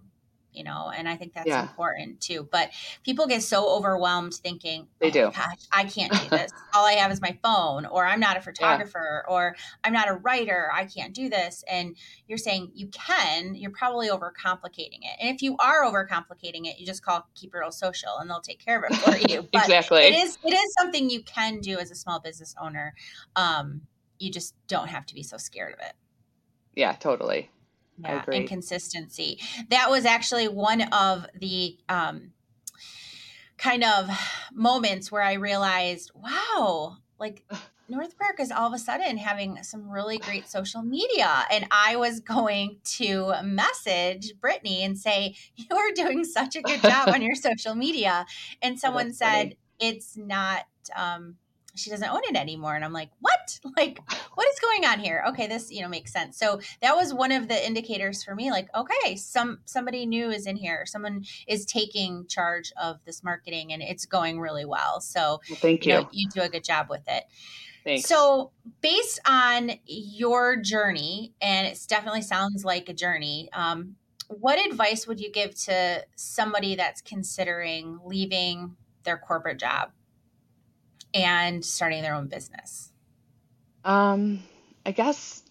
you 0.52 0.64
know 0.64 0.90
and 0.94 1.08
i 1.08 1.16
think 1.16 1.32
that's 1.32 1.46
yeah. 1.46 1.62
important 1.62 2.20
too 2.20 2.46
but 2.50 2.70
people 3.04 3.26
get 3.26 3.42
so 3.42 3.68
overwhelmed 3.68 4.34
thinking 4.34 4.86
they 4.98 5.08
oh 5.08 5.10
do. 5.10 5.30
gosh 5.30 5.58
i 5.72 5.84
can't 5.84 6.12
do 6.12 6.28
this. 6.28 6.50
All 6.74 6.86
i 6.86 6.92
have 6.92 7.10
is 7.12 7.20
my 7.20 7.38
phone 7.42 7.86
or 7.86 8.06
i'm 8.06 8.20
not 8.20 8.36
a 8.36 8.40
photographer 8.40 9.24
yeah. 9.26 9.32
or 9.32 9.56
i'm 9.84 9.92
not 9.92 10.08
a 10.08 10.14
writer 10.14 10.70
i 10.74 10.84
can't 10.84 11.14
do 11.14 11.28
this 11.28 11.64
and 11.68 11.96
you're 12.26 12.38
saying 12.38 12.70
you 12.74 12.88
can 12.88 13.54
you're 13.54 13.70
probably 13.70 14.08
overcomplicating 14.08 15.00
it 15.02 15.16
and 15.20 15.34
if 15.34 15.42
you 15.42 15.56
are 15.58 15.84
overcomplicating 15.84 16.66
it 16.66 16.78
you 16.78 16.86
just 16.86 17.04
call 17.04 17.26
keep 17.34 17.54
it 17.54 17.58
real 17.58 17.72
social 17.72 18.18
and 18.20 18.28
they'll 18.28 18.40
take 18.40 18.64
care 18.64 18.78
of 18.78 18.90
it 18.90 18.96
for 18.96 19.16
you 19.30 19.42
but 19.52 19.62
exactly. 19.62 20.02
it 20.02 20.14
is 20.14 20.38
it 20.44 20.52
is 20.52 20.74
something 20.78 21.10
you 21.10 21.22
can 21.22 21.60
do 21.60 21.78
as 21.78 21.90
a 21.90 21.94
small 21.94 22.20
business 22.20 22.54
owner 22.60 22.94
um, 23.36 23.82
you 24.18 24.30
just 24.30 24.54
don't 24.68 24.88
have 24.88 25.06
to 25.06 25.14
be 25.14 25.22
so 25.22 25.36
scared 25.36 25.72
of 25.72 25.80
it. 25.80 25.94
Yeah 26.74 26.92
totally 26.92 27.50
yeah, 28.02 28.24
and 28.32 28.48
consistency. 28.48 29.40
That 29.70 29.90
was 29.90 30.04
actually 30.04 30.48
one 30.48 30.82
of 30.92 31.26
the 31.34 31.78
um, 31.88 32.32
kind 33.58 33.84
of 33.84 34.08
moments 34.52 35.12
where 35.12 35.22
I 35.22 35.34
realized, 35.34 36.10
wow, 36.14 36.96
like 37.18 37.44
North 37.88 38.16
Perk 38.16 38.38
is 38.38 38.52
all 38.52 38.68
of 38.68 38.72
a 38.72 38.78
sudden 38.78 39.16
having 39.18 39.62
some 39.64 39.90
really 39.90 40.18
great 40.18 40.48
social 40.48 40.82
media. 40.82 41.44
And 41.50 41.66
I 41.72 41.96
was 41.96 42.20
going 42.20 42.78
to 42.96 43.34
message 43.42 44.32
Brittany 44.40 44.84
and 44.84 44.96
say, 44.96 45.34
You're 45.56 45.92
doing 45.94 46.24
such 46.24 46.54
a 46.54 46.62
good 46.62 46.80
job 46.80 47.08
on 47.08 47.20
your 47.22 47.34
social 47.34 47.74
media. 47.74 48.26
And 48.62 48.78
someone 48.78 49.12
said, 49.12 49.42
funny. 49.42 49.56
It's 49.80 50.16
not 50.16 50.66
um, 50.94 51.36
she 51.74 51.90
doesn't 51.90 52.08
own 52.08 52.20
it 52.24 52.36
anymore. 52.36 52.74
And 52.74 52.84
i'm 52.84 52.92
like 52.92 53.10
what? 53.20 53.30
Like 53.76 54.00
what 54.34 54.46
is 54.48 54.58
going 54.60 54.84
on 54.84 54.98
here? 55.00 55.24
Okay 55.28 55.46
this 55.46 55.70
you 55.70 55.82
know 55.82 55.88
makes 55.88 56.12
sense. 56.12 56.38
So 56.38 56.60
that 56.82 56.96
was 56.96 57.14
one 57.14 57.32
of 57.32 57.48
the 57.48 57.66
indicators 57.66 58.22
for 58.22 58.34
me 58.34 58.50
like 58.50 58.68
okay 58.74 59.16
some 59.16 59.60
somebody 59.64 60.06
new 60.06 60.30
is 60.30 60.46
in 60.46 60.56
here. 60.56 60.84
Someone 60.86 61.24
is 61.46 61.64
taking 61.64 62.26
charge 62.26 62.72
of 62.80 62.98
this 63.04 63.22
marketing 63.22 63.72
and 63.72 63.82
it's 63.82 64.06
going 64.06 64.40
really 64.40 64.64
well. 64.64 65.00
So 65.00 65.40
well, 65.48 65.58
thank 65.60 65.86
you 65.86 65.92
you, 65.92 66.00
know, 66.00 66.08
you 66.12 66.28
do 66.28 66.40
a 66.42 66.48
good 66.48 66.64
job 66.64 66.88
with 66.90 67.02
it. 67.06 67.24
Thanks. 67.84 68.08
So, 68.08 68.52
based 68.82 69.20
on 69.26 69.72
your 69.86 70.56
journey, 70.56 71.32
and 71.40 71.66
it 71.66 71.78
definitely 71.88 72.22
sounds 72.22 72.64
like 72.64 72.88
a 72.88 72.92
journey, 72.92 73.48
um, 73.52 73.96
what 74.28 74.64
advice 74.64 75.06
would 75.06 75.18
you 75.18 75.30
give 75.30 75.54
to 75.64 76.04
somebody 76.14 76.76
that's 76.76 77.00
considering 77.00 77.98
leaving 78.04 78.76
their 79.04 79.16
corporate 79.16 79.58
job 79.58 79.90
and 81.14 81.64
starting 81.64 82.02
their 82.02 82.14
own 82.14 82.26
business? 82.26 82.92
Um, 83.84 84.42
I 84.84 84.92
guess 84.92 85.42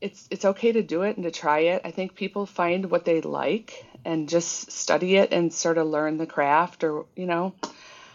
it's 0.00 0.28
it's 0.30 0.44
okay 0.44 0.72
to 0.72 0.82
do 0.82 1.02
it 1.02 1.16
and 1.16 1.24
to 1.24 1.30
try 1.30 1.60
it. 1.60 1.82
I 1.84 1.90
think 1.90 2.14
people 2.14 2.46
find 2.46 2.90
what 2.90 3.04
they 3.04 3.20
like 3.20 3.84
and 4.04 4.28
just 4.28 4.70
study 4.70 5.16
it 5.16 5.32
and 5.32 5.52
sort 5.52 5.78
of 5.78 5.86
learn 5.86 6.18
the 6.18 6.26
craft 6.26 6.84
or, 6.84 7.06
you 7.16 7.26
know, 7.26 7.54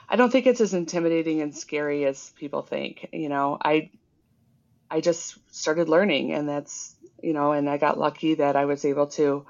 I 0.08 0.16
don't 0.16 0.32
think 0.32 0.48
it's 0.48 0.62
as 0.62 0.74
intimidating 0.74 1.42
and 1.42 1.56
scary 1.56 2.06
as 2.06 2.32
people 2.38 2.62
think. 2.62 3.10
You 3.12 3.30
know, 3.30 3.58
I 3.62 3.92
I 4.90 5.02
just 5.02 5.38
started 5.54 5.90
learning 5.90 6.34
and 6.34 6.48
that's, 6.48 6.96
you 7.22 7.34
know, 7.34 7.52
and 7.52 7.70
I 7.70 7.78
got 7.78 8.00
lucky 8.00 8.36
that 8.36 8.56
I 8.56 8.66
was 8.66 8.86
able 8.86 9.08
to 9.08 9.46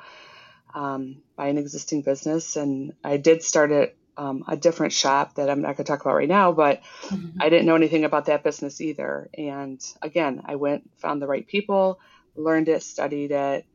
um, 0.74 1.22
buy 1.36 1.48
an 1.48 1.58
existing 1.58 2.02
business 2.02 2.56
and 2.56 2.94
I 3.04 3.18
did 3.18 3.44
start 3.44 3.72
it 3.72 3.96
um, 4.18 4.44
a 4.48 4.56
different 4.56 4.94
shop 4.94 5.36
that 5.36 5.50
I'm 5.50 5.62
not 5.62 5.78
going 5.78 5.78
to 5.78 5.84
talk 5.84 6.02
about 6.02 6.16
right 6.16 6.28
now, 6.28 6.52
but 6.52 6.82
mm-hmm. 7.04 7.42
I 7.42 7.50
didn't 7.50 7.66
know 7.66 7.76
anything 7.76 8.06
about 8.06 8.26
that 8.26 8.44
business 8.44 8.82
either. 8.82 9.30
And 9.38 9.82
again, 10.02 10.44
I 10.46 10.56
went, 10.56 10.90
found 10.98 11.22
the 11.22 11.28
right 11.28 11.46
people, 11.46 12.00
learned 12.36 12.70
it, 12.70 12.84
studied 12.84 13.32
it. 13.32 13.66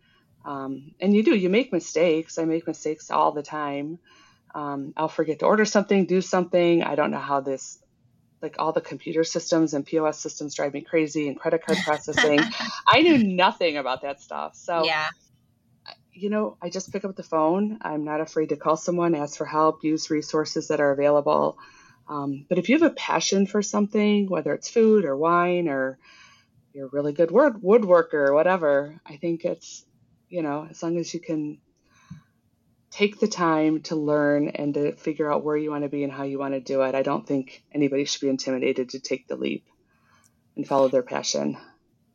Um, 0.44 0.92
and 1.00 1.14
you 1.14 1.22
do, 1.22 1.34
you 1.34 1.48
make 1.48 1.72
mistakes. 1.72 2.38
I 2.38 2.44
make 2.44 2.66
mistakes 2.66 3.10
all 3.10 3.32
the 3.32 3.42
time. 3.42 3.98
Um, 4.54 4.94
I'll 4.96 5.08
forget 5.08 5.40
to 5.40 5.46
order 5.46 5.64
something, 5.64 6.06
do 6.06 6.20
something. 6.20 6.82
I 6.82 6.94
don't 6.94 7.10
know 7.10 7.18
how 7.18 7.40
this, 7.40 7.78
like 8.40 8.56
all 8.58 8.72
the 8.72 8.80
computer 8.80 9.24
systems 9.24 9.74
and 9.74 9.84
POS 9.84 10.20
systems 10.20 10.54
drive 10.54 10.72
me 10.72 10.82
crazy 10.82 11.28
and 11.28 11.38
credit 11.38 11.66
card 11.66 11.78
processing. 11.84 12.40
I 12.88 13.02
knew 13.02 13.18
nothing 13.18 13.76
about 13.76 14.02
that 14.02 14.20
stuff. 14.20 14.54
So, 14.54 14.84
yeah 14.84 15.08
you 16.18 16.30
know, 16.30 16.56
I 16.60 16.68
just 16.68 16.92
pick 16.92 17.04
up 17.04 17.16
the 17.16 17.22
phone. 17.22 17.78
I'm 17.82 18.04
not 18.04 18.20
afraid 18.20 18.48
to 18.50 18.56
call 18.56 18.76
someone, 18.76 19.14
ask 19.14 19.36
for 19.36 19.44
help, 19.44 19.84
use 19.84 20.10
resources 20.10 20.68
that 20.68 20.80
are 20.80 20.90
available. 20.90 21.58
Um, 22.08 22.46
but 22.48 22.58
if 22.58 22.68
you 22.68 22.78
have 22.78 22.90
a 22.90 22.94
passion 22.94 23.46
for 23.46 23.62
something, 23.62 24.28
whether 24.28 24.52
it's 24.54 24.68
food 24.68 25.04
or 25.04 25.16
wine 25.16 25.68
or 25.68 25.98
you're 26.72 26.86
a 26.86 26.90
really 26.90 27.12
good 27.12 27.30
wood 27.30 27.54
woodworker 27.54 28.14
or 28.14 28.34
whatever, 28.34 29.00
I 29.06 29.16
think 29.16 29.44
it's, 29.44 29.84
you 30.28 30.42
know, 30.42 30.66
as 30.68 30.82
long 30.82 30.98
as 30.98 31.12
you 31.12 31.20
can 31.20 31.60
take 32.90 33.20
the 33.20 33.28
time 33.28 33.82
to 33.82 33.96
learn 33.96 34.48
and 34.48 34.74
to 34.74 34.96
figure 34.96 35.30
out 35.30 35.44
where 35.44 35.56
you 35.56 35.70
want 35.70 35.84
to 35.84 35.88
be 35.88 36.02
and 36.02 36.12
how 36.12 36.24
you 36.24 36.38
want 36.38 36.54
to 36.54 36.60
do 36.60 36.82
it, 36.82 36.94
I 36.94 37.02
don't 37.02 37.26
think 37.26 37.62
anybody 37.72 38.04
should 38.04 38.22
be 38.22 38.28
intimidated 38.28 38.90
to 38.90 39.00
take 39.00 39.28
the 39.28 39.36
leap 39.36 39.66
and 40.56 40.66
follow 40.66 40.88
their 40.88 41.02
passion. 41.02 41.56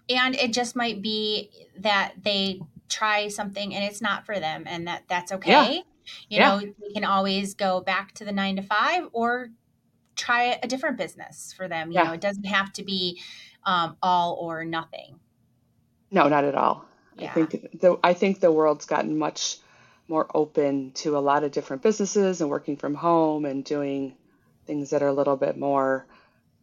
And 0.10 0.36
it 0.36 0.52
just 0.52 0.76
might 0.76 1.02
be 1.02 1.50
that 1.80 2.13
they 2.22 2.60
try 2.89 3.28
something 3.28 3.74
and 3.74 3.84
it's 3.84 4.02
not 4.02 4.26
for 4.26 4.39
them 4.39 4.63
and 4.67 4.88
that 4.88 5.04
that's 5.08 5.32
okay 5.32 5.52
yeah. 5.52 5.72
you 5.72 5.84
yeah. 6.30 6.50
know 6.50 6.74
we 6.82 6.93
can 6.93 7.04
always 7.04 7.54
go 7.54 7.82
back 7.82 8.13
to 8.13 8.26
the 8.26 8.32
nine 8.32 8.56
to 8.56 8.62
five 8.62 9.08
or 9.13 9.50
try 10.15 10.60
a 10.62 10.67
different 10.67 10.98
business 10.98 11.54
for 11.56 11.67
them 11.67 11.91
you 11.91 11.96
yeah. 11.96 12.04
know 12.04 12.13
it 12.13 12.22
doesn't 12.22 12.46
have 12.46 12.72
to 12.72 12.84
be 12.84 13.19
um, 13.65 13.96
all 14.02 14.38
or 14.39 14.65
nothing 14.65 15.19
no 16.12 16.28
not 16.28 16.43
at 16.43 16.56
all 16.56 16.86
yeah. 17.17 17.32
i 17.32 17.34
think 17.34 17.80
the 17.80 17.98
i 18.04 18.13
think 18.13 18.39
the 18.39 18.52
world's 18.52 18.86
gotten 18.86 19.17
much 19.17 19.58
more 20.08 20.30
open 20.36 20.91
to 20.91 21.17
a 21.17 21.19
lot 21.19 21.43
of 21.43 21.52
different 21.52 21.82
businesses 21.82 22.41
and 22.41 22.50
working 22.50 22.76
from 22.76 22.93
home 22.93 23.46
and 23.46 23.63
doing 23.63 24.13
things 24.65 24.89
that 24.89 25.02
are 25.02 25.08
a 25.08 25.13
little 25.13 25.38
bit 25.38 25.58
more 25.58 26.06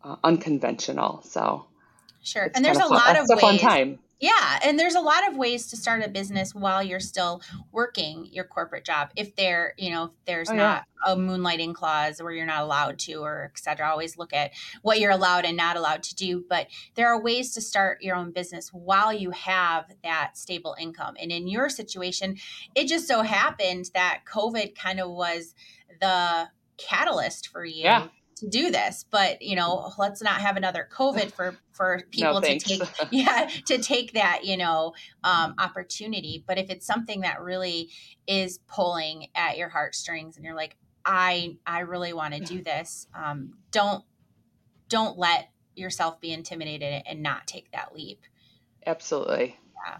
uh, 0.04 0.16
unconventional 0.22 1.22
so 1.24 1.66
sure 2.22 2.50
and 2.54 2.64
there's 2.64 2.76
a 2.76 2.80
fun. 2.80 2.90
lot 2.90 3.18
of 3.18 3.26
ways, 3.28 3.40
fun 3.40 3.58
time 3.58 3.98
yeah, 4.20 4.58
and 4.62 4.78
there's 4.78 4.94
a 4.94 5.00
lot 5.00 5.26
of 5.28 5.36
ways 5.36 5.68
to 5.68 5.76
start 5.76 6.04
a 6.04 6.08
business 6.08 6.54
while 6.54 6.82
you're 6.82 7.00
still 7.00 7.40
working 7.72 8.28
your 8.30 8.44
corporate 8.44 8.84
job. 8.84 9.10
If 9.16 9.34
there, 9.34 9.72
you 9.78 9.90
know, 9.90 10.04
if 10.04 10.10
there's 10.26 10.50
oh, 10.50 10.54
not 10.54 10.84
yeah. 11.06 11.12
a 11.12 11.16
moonlighting 11.16 11.74
clause 11.74 12.22
where 12.22 12.32
you're 12.32 12.44
not 12.44 12.62
allowed 12.62 12.98
to, 13.00 13.14
or 13.14 13.50
et 13.54 13.58
cetera, 13.58 13.90
always 13.90 14.18
look 14.18 14.34
at 14.34 14.52
what 14.82 15.00
you're 15.00 15.10
allowed 15.10 15.46
and 15.46 15.56
not 15.56 15.78
allowed 15.78 16.02
to 16.02 16.14
do. 16.14 16.44
But 16.46 16.66
there 16.96 17.08
are 17.08 17.20
ways 17.20 17.54
to 17.54 17.62
start 17.62 18.02
your 18.02 18.14
own 18.14 18.30
business 18.30 18.68
while 18.74 19.10
you 19.10 19.30
have 19.30 19.86
that 20.04 20.36
stable 20.36 20.76
income. 20.78 21.16
And 21.18 21.32
in 21.32 21.48
your 21.48 21.70
situation, 21.70 22.36
it 22.74 22.88
just 22.88 23.08
so 23.08 23.22
happened 23.22 23.90
that 23.94 24.20
COVID 24.30 24.76
kind 24.76 25.00
of 25.00 25.10
was 25.10 25.54
the 25.98 26.48
catalyst 26.76 27.48
for 27.48 27.62
you 27.62 27.82
yeah 27.82 28.08
to 28.40 28.48
do 28.48 28.70
this 28.70 29.04
but 29.10 29.40
you 29.40 29.54
know 29.54 29.92
let's 29.98 30.22
not 30.22 30.40
have 30.40 30.56
another 30.56 30.88
covid 30.92 31.32
for 31.32 31.56
for 31.72 32.02
people 32.10 32.34
no, 32.34 32.40
to 32.40 32.58
take 32.58 32.82
yeah 33.10 33.48
to 33.66 33.78
take 33.78 34.12
that 34.12 34.44
you 34.44 34.56
know 34.56 34.92
um, 35.24 35.54
opportunity. 35.58 36.44
But 36.46 36.58
if 36.58 36.70
it's 36.70 36.86
something 36.86 37.20
that 37.20 37.40
really 37.40 37.90
is 38.26 38.58
pulling 38.66 39.28
at 39.34 39.56
your 39.56 39.68
heartstrings 39.68 40.36
and 40.36 40.44
you're 40.44 40.54
like 40.54 40.76
i 41.04 41.56
i 41.66 41.80
really 41.80 42.12
want 42.12 42.34
to 42.34 42.40
do 42.40 42.62
this 42.62 43.06
um, 43.14 43.54
don't 43.70 44.04
don't 44.90 45.18
let 45.18 45.50
yourself 45.74 46.20
be 46.20 46.32
intimidated 46.32 47.02
and 47.06 47.22
not 47.22 47.46
take 47.46 47.70
that 47.72 47.94
leap. 47.94 48.20
Absolutely. 48.86 49.56
Yeah. 49.86 49.98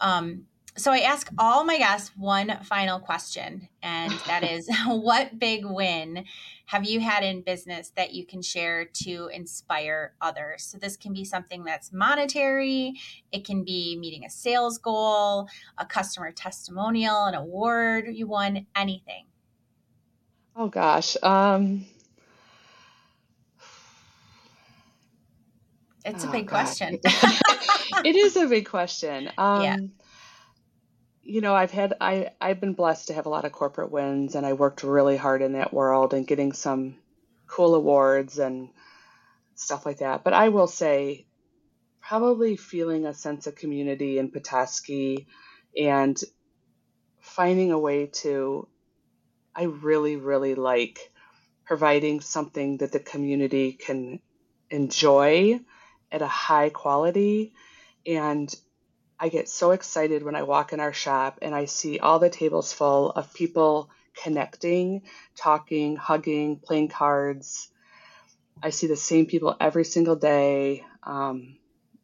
Um, 0.00 0.46
So 0.76 0.92
I 0.92 0.98
ask 0.98 1.28
all 1.36 1.64
my 1.64 1.78
guests 1.78 2.12
one 2.16 2.58
final 2.62 3.00
question, 3.00 3.68
and 3.82 4.12
that 4.26 4.44
is 4.50 4.70
what 4.86 5.38
big 5.38 5.66
win 5.66 6.24
have 6.70 6.84
you 6.84 7.00
had 7.00 7.24
in 7.24 7.42
business 7.42 7.90
that 7.96 8.14
you 8.14 8.24
can 8.24 8.40
share 8.40 8.84
to 8.84 9.28
inspire 9.34 10.14
others? 10.20 10.62
So 10.62 10.78
this 10.78 10.96
can 10.96 11.12
be 11.12 11.24
something 11.24 11.64
that's 11.64 11.92
monetary, 11.92 12.94
it 13.32 13.44
can 13.44 13.64
be 13.64 13.96
meeting 13.98 14.24
a 14.24 14.30
sales 14.30 14.78
goal, 14.78 15.48
a 15.78 15.84
customer 15.84 16.30
testimonial, 16.30 17.24
an 17.24 17.34
award 17.34 18.06
you 18.12 18.28
won, 18.28 18.68
anything. 18.76 19.24
Oh 20.54 20.68
gosh. 20.68 21.16
Um 21.24 21.86
It's 26.04 26.22
a 26.22 26.28
oh, 26.28 26.32
big 26.32 26.46
God. 26.46 26.54
question. 26.54 27.00
it 28.04 28.14
is 28.14 28.36
a 28.36 28.46
big 28.46 28.68
question. 28.68 29.28
Um, 29.38 29.62
yeah. 29.62 29.76
You 31.22 31.40
know, 31.40 31.54
I've 31.54 31.70
had 31.70 31.94
I 32.00 32.30
I've 32.40 32.60
been 32.60 32.72
blessed 32.72 33.08
to 33.08 33.14
have 33.14 33.26
a 33.26 33.30
lot 33.30 33.44
of 33.44 33.52
corporate 33.52 33.90
wins, 33.90 34.34
and 34.34 34.46
I 34.46 34.54
worked 34.54 34.82
really 34.82 35.16
hard 35.16 35.42
in 35.42 35.52
that 35.52 35.72
world 35.72 36.14
and 36.14 36.26
getting 36.26 36.52
some 36.52 36.96
cool 37.46 37.74
awards 37.74 38.38
and 38.38 38.70
stuff 39.54 39.84
like 39.84 39.98
that. 39.98 40.24
But 40.24 40.32
I 40.32 40.48
will 40.48 40.66
say, 40.66 41.26
probably 42.00 42.56
feeling 42.56 43.06
a 43.06 43.14
sense 43.14 43.46
of 43.46 43.54
community 43.54 44.18
in 44.18 44.30
Petoskey 44.30 45.26
and 45.78 46.18
finding 47.20 47.70
a 47.70 47.78
way 47.78 48.06
to. 48.06 48.66
I 49.54 49.64
really 49.64 50.16
really 50.16 50.54
like 50.54 51.12
providing 51.66 52.20
something 52.20 52.78
that 52.78 52.92
the 52.92 53.00
community 53.00 53.72
can 53.72 54.20
enjoy 54.70 55.60
at 56.10 56.22
a 56.22 56.26
high 56.26 56.70
quality. 56.70 57.52
And 58.06 58.52
I 59.20 59.28
get 59.28 59.50
so 59.50 59.72
excited 59.72 60.22
when 60.22 60.34
I 60.34 60.44
walk 60.44 60.72
in 60.72 60.80
our 60.80 60.94
shop 60.94 61.40
and 61.42 61.54
I 61.54 61.66
see 61.66 61.98
all 61.98 62.18
the 62.18 62.30
tables 62.30 62.72
full 62.72 63.10
of 63.10 63.34
people 63.34 63.90
connecting, 64.14 65.02
talking, 65.36 65.96
hugging, 65.96 66.58
playing 66.58 66.88
cards. 66.88 67.68
I 68.62 68.70
see 68.70 68.86
the 68.86 68.96
same 68.96 69.26
people 69.26 69.54
every 69.60 69.84
single 69.84 70.16
day. 70.16 70.84
Um, 71.02 71.58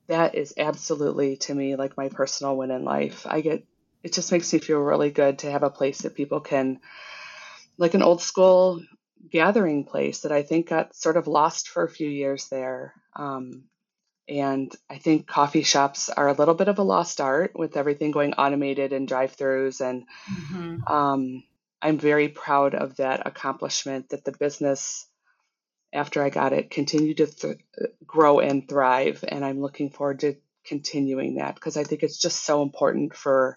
that 0.09 0.35
is 0.35 0.55
absolutely 0.59 1.39
to 1.39 1.55
me 1.55 1.75
like 1.77 1.97
my 1.97 2.11
personal 2.11 2.57
win 2.57 2.71
in 2.71 2.85
life. 2.85 3.27
I 3.27 3.41
get 3.41 3.65
it 4.03 4.13
just 4.13 4.31
makes 4.31 4.53
me 4.53 4.59
feel 4.59 4.79
really 4.79 5.11
good 5.11 5.41
to 5.41 5.51
have 5.51 5.63
a 5.63 5.71
place 5.71 6.03
that 6.03 6.15
people 6.15 6.41
can 6.41 6.81
like 7.79 7.95
an 7.95 8.03
old 8.03 8.21
school 8.21 8.83
gathering 9.31 9.85
place 9.85 10.21
that 10.21 10.33
I 10.33 10.43
think 10.43 10.69
got 10.69 10.95
sort 10.95 11.17
of 11.17 11.27
lost 11.27 11.69
for 11.69 11.83
a 11.83 11.89
few 11.89 12.09
years 12.09 12.49
there. 12.49 12.95
Um, 13.17 13.65
and 14.29 14.75
I 14.91 14.99
think 14.99 15.27
coffee 15.27 15.63
shops 15.63 16.09
are 16.09 16.29
a 16.29 16.33
little 16.33 16.55
bit 16.55 16.69
of 16.69 16.79
a 16.79 16.83
lost 16.83 17.21
art 17.21 17.53
with 17.55 17.77
everything 17.77 18.11
going 18.11 18.35
automated 18.35 18.93
and 18.93 19.07
drive 19.07 19.37
throughs. 19.37 19.81
And 19.81 20.05
mm-hmm. 20.29 20.93
um, 20.93 21.45
I'm 21.81 21.99
very 21.99 22.29
proud 22.29 22.75
of 22.75 22.97
that 22.97 23.27
accomplishment 23.27 24.09
that 24.09 24.25
the 24.25 24.33
business, 24.33 25.07
after 25.93 26.23
I 26.23 26.31
got 26.31 26.53
it, 26.53 26.71
continued 26.71 27.19
to 27.19 27.27
th- 27.27 27.59
grow 28.05 28.41
and 28.41 28.69
thrive. 28.69 29.25
And 29.27 29.45
I'm 29.45 29.61
looking 29.61 29.91
forward 29.91 30.21
to 30.21 30.35
continuing 30.67 31.37
that 31.37 31.55
because 31.55 31.77
I 31.77 31.85
think 31.85 32.03
it's 32.03 32.19
just 32.19 32.45
so 32.45 32.63
important 32.63 33.15
for 33.15 33.55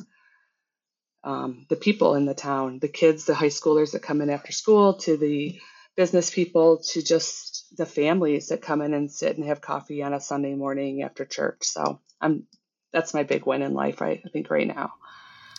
um, 1.23 1.65
the 1.69 1.75
people 1.75 2.13
in 2.13 2.25
the 2.25 2.35
town, 2.35 2.77
the 2.77 2.87
kids, 2.87 3.25
the 3.25 3.33
high 3.33 3.47
schoolers 3.47 3.93
that 3.93 4.03
come 4.03 4.21
in 4.21 4.29
after 4.29 4.51
school, 4.51 4.93
to 4.99 5.17
the 5.17 5.59
business 5.95 6.29
people, 6.29 6.77
to 6.91 7.01
just 7.01 7.58
the 7.77 7.85
families 7.85 8.49
that 8.49 8.61
come 8.61 8.81
in 8.81 8.93
and 8.93 9.11
sit 9.11 9.37
and 9.37 9.45
have 9.45 9.61
coffee 9.61 10.03
on 10.03 10.13
a 10.13 10.19
Sunday 10.19 10.55
morning 10.55 11.03
after 11.03 11.25
church. 11.25 11.63
So 11.63 11.99
I'm 12.19 12.47
that's 12.91 13.13
my 13.13 13.23
big 13.23 13.45
win 13.45 13.61
in 13.61 13.73
life, 13.73 14.01
right? 14.01 14.21
I 14.25 14.29
think 14.29 14.49
right 14.49 14.67
now. 14.67 14.93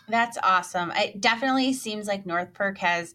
That's 0.09 0.37
awesome. 0.42 0.92
It 0.96 1.20
definitely 1.20 1.73
seems 1.73 2.09
like 2.09 2.27
North 2.27 2.53
Perk 2.53 2.79
has 2.79 3.14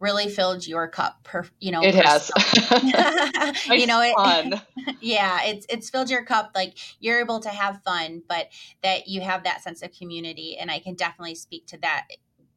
really 0.00 0.28
filled 0.28 0.66
your 0.66 0.86
cup 0.86 1.24
per 1.24 1.44
you 1.58 1.72
know 1.72 1.82
it 1.82 1.94
has 1.94 2.30
you 3.66 3.86
know 3.86 4.00
it 4.00 4.14
fun. 4.14 4.60
yeah 5.00 5.42
it's 5.42 5.66
it's 5.68 5.90
filled 5.90 6.08
your 6.08 6.24
cup 6.24 6.52
like 6.54 6.78
you're 7.00 7.20
able 7.20 7.40
to 7.40 7.48
have 7.48 7.82
fun 7.82 8.22
but 8.28 8.48
that 8.82 9.08
you 9.08 9.20
have 9.20 9.42
that 9.42 9.60
sense 9.62 9.82
of 9.82 9.90
community 9.92 10.56
and 10.56 10.70
i 10.70 10.78
can 10.78 10.94
definitely 10.94 11.34
speak 11.34 11.66
to 11.66 11.76
that 11.78 12.06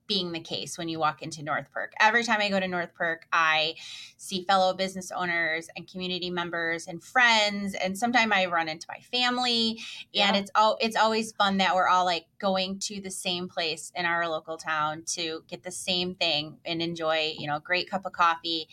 being 0.07 0.31
the 0.31 0.39
case 0.39 0.77
when 0.77 0.89
you 0.89 0.99
walk 0.99 1.21
into 1.21 1.43
North 1.43 1.71
Perk. 1.71 1.93
Every 1.99 2.23
time 2.23 2.41
I 2.41 2.49
go 2.49 2.59
to 2.59 2.67
North 2.67 2.93
Perk, 2.93 3.27
I 3.31 3.75
see 4.17 4.43
fellow 4.43 4.73
business 4.73 5.11
owners 5.11 5.69
and 5.75 5.89
community 5.89 6.29
members 6.29 6.87
and 6.87 7.01
friends, 7.03 7.73
and 7.75 7.97
sometimes 7.97 8.31
I 8.33 8.45
run 8.47 8.67
into 8.67 8.87
my 8.89 8.99
family. 9.11 9.79
And 10.13 10.35
yeah. 10.35 10.35
it's 10.35 10.51
all 10.55 10.77
it's 10.81 10.95
always 10.95 11.31
fun 11.31 11.57
that 11.57 11.75
we're 11.75 11.87
all 11.87 12.05
like 12.05 12.25
going 12.39 12.79
to 12.79 12.99
the 12.99 13.11
same 13.11 13.47
place 13.47 13.91
in 13.95 14.05
our 14.05 14.27
local 14.27 14.57
town 14.57 15.03
to 15.05 15.43
get 15.47 15.63
the 15.63 15.71
same 15.71 16.15
thing 16.15 16.57
and 16.65 16.81
enjoy, 16.81 17.33
you 17.37 17.47
know, 17.47 17.57
a 17.57 17.61
great 17.61 17.89
cup 17.89 18.05
of 18.05 18.11
coffee. 18.11 18.67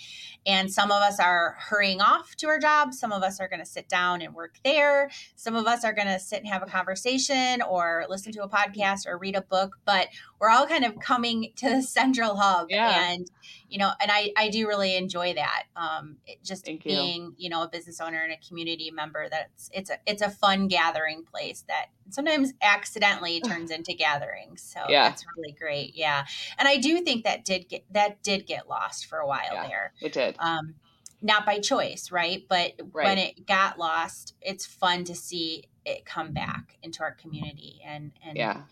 And 0.46 0.72
some 0.72 0.90
of 0.90 1.02
us 1.02 1.20
are 1.20 1.56
hurrying 1.58 2.00
off 2.00 2.34
to 2.36 2.48
our 2.48 2.58
jobs. 2.58 2.98
Some 2.98 3.12
of 3.12 3.22
us 3.22 3.38
are 3.40 3.48
going 3.48 3.60
to 3.60 3.66
sit 3.66 3.88
down 3.88 4.22
and 4.22 4.34
work 4.34 4.56
there. 4.64 5.10
Some 5.36 5.54
of 5.54 5.66
us 5.66 5.84
are 5.84 5.92
going 5.92 6.08
to 6.08 6.18
sit 6.18 6.38
and 6.38 6.48
have 6.48 6.62
a 6.62 6.66
conversation 6.66 7.62
or 7.62 8.06
listen 8.08 8.32
to 8.32 8.42
a 8.42 8.48
podcast 8.48 9.06
or 9.06 9.18
read 9.18 9.36
a 9.36 9.42
book. 9.42 9.78
But 9.84 10.08
we're 10.40 10.50
all 10.50 10.66
kind 10.66 10.84
of 10.84 10.98
coming 10.98 11.17
to 11.22 11.68
the 11.68 11.83
central 11.83 12.37
hub 12.37 12.68
yeah. 12.70 13.11
and 13.11 13.31
you 13.68 13.78
know 13.78 13.90
and 14.00 14.11
i 14.11 14.33
i 14.37 14.48
do 14.48 14.66
really 14.66 14.96
enjoy 14.96 15.35
that 15.35 15.64
um 15.76 16.16
just 16.42 16.64
Thank 16.64 16.85
being 16.85 17.24
you. 17.24 17.35
you 17.37 17.48
know 17.48 17.62
a 17.62 17.68
business 17.68 18.00
owner 18.00 18.22
and 18.22 18.33
a 18.33 18.37
community 18.46 18.90
member 18.90 19.28
that's 19.28 19.70
it's 19.72 19.90
a 19.90 19.98
it's 20.07 20.22
a 20.22 20.31
fun 20.31 20.68
gathering 20.68 21.24
place 21.24 21.64
that 21.68 21.87
sometimes 22.11 22.52
accidentally 22.62 23.40
turns 23.40 23.70
into 23.70 23.92
gatherings 23.92 24.62
so 24.62 24.81
yeah. 24.88 25.09
that's 25.09 25.24
really 25.37 25.52
great 25.52 25.94
yeah 25.94 26.24
and 26.59 26.68
i 26.68 26.76
do 26.76 27.00
think 27.00 27.24
that 27.24 27.44
did 27.44 27.68
get 27.68 27.85
that 27.90 28.22
did 28.22 28.46
get 28.46 28.68
lost 28.68 29.07
for 29.07 29.18
a 29.18 29.26
while 29.26 29.40
yeah, 29.52 29.68
there 29.68 29.92
it 30.00 30.12
did 30.12 30.37
um 30.38 30.74
not 31.20 31.44
by 31.44 31.59
choice 31.59 32.11
right 32.12 32.46
but 32.48 32.72
right. 32.92 33.04
when 33.04 33.18
it 33.18 33.46
got 33.46 33.78
lost 33.78 34.35
it's 34.40 34.64
fun 34.64 35.04
to 35.04 35.14
see 35.14 35.64
it 35.85 36.04
come 36.04 36.33
back 36.33 36.76
into 36.83 37.02
our 37.02 37.12
community 37.12 37.81
and 37.85 38.12
and 38.24 38.37
yeah 38.37 38.62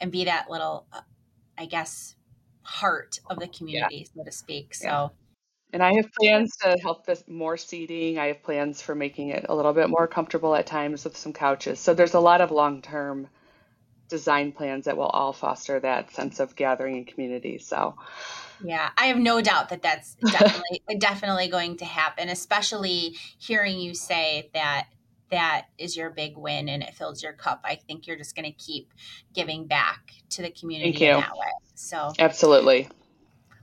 and 0.00 0.12
be 0.12 0.24
that 0.24 0.50
little 0.50 0.86
uh, 0.92 1.00
I 1.58 1.66
guess, 1.66 2.14
heart 2.62 3.18
of 3.28 3.38
the 3.38 3.48
community, 3.48 4.06
yeah. 4.14 4.22
so 4.22 4.24
to 4.24 4.32
speak. 4.32 4.74
So. 4.74 4.86
Yeah. 4.86 5.08
And 5.72 5.82
I 5.82 5.94
have 5.94 6.12
plans 6.12 6.56
to 6.58 6.78
help 6.80 7.04
this 7.04 7.24
more 7.26 7.56
seating. 7.56 8.16
I 8.16 8.26
have 8.26 8.44
plans 8.44 8.80
for 8.80 8.94
making 8.94 9.30
it 9.30 9.46
a 9.48 9.54
little 9.56 9.72
bit 9.72 9.90
more 9.90 10.06
comfortable 10.06 10.54
at 10.54 10.66
times 10.66 11.02
with 11.02 11.16
some 11.16 11.32
couches. 11.32 11.80
So 11.80 11.94
there's 11.94 12.14
a 12.14 12.20
lot 12.20 12.40
of 12.40 12.52
long 12.52 12.80
term 12.80 13.28
design 14.08 14.52
plans 14.52 14.84
that 14.84 14.96
will 14.96 15.06
all 15.06 15.32
foster 15.32 15.80
that 15.80 16.12
sense 16.12 16.38
of 16.38 16.54
gathering 16.54 16.98
and 16.98 17.06
community. 17.08 17.58
So, 17.58 17.96
yeah, 18.62 18.90
I 18.96 19.06
have 19.06 19.18
no 19.18 19.40
doubt 19.40 19.70
that 19.70 19.82
that's 19.82 20.14
definitely 20.30 20.80
definitely 20.98 21.48
going 21.48 21.76
to 21.78 21.84
happen. 21.84 22.28
Especially 22.28 23.16
hearing 23.38 23.80
you 23.80 23.94
say 23.94 24.50
that 24.54 24.86
that 25.34 25.66
is 25.78 25.96
your 25.96 26.10
big 26.10 26.36
win 26.36 26.68
and 26.68 26.82
it 26.82 26.94
fills 26.94 27.22
your 27.22 27.32
cup, 27.32 27.60
I 27.64 27.74
think 27.74 28.06
you're 28.06 28.16
just 28.16 28.36
going 28.36 28.44
to 28.46 28.52
keep 28.52 28.92
giving 29.34 29.66
back 29.66 30.12
to 30.30 30.42
the 30.42 30.50
community 30.50 31.04
in 31.04 31.20
that 31.20 31.36
way. 31.36 31.46
So, 31.74 32.12
absolutely. 32.20 32.88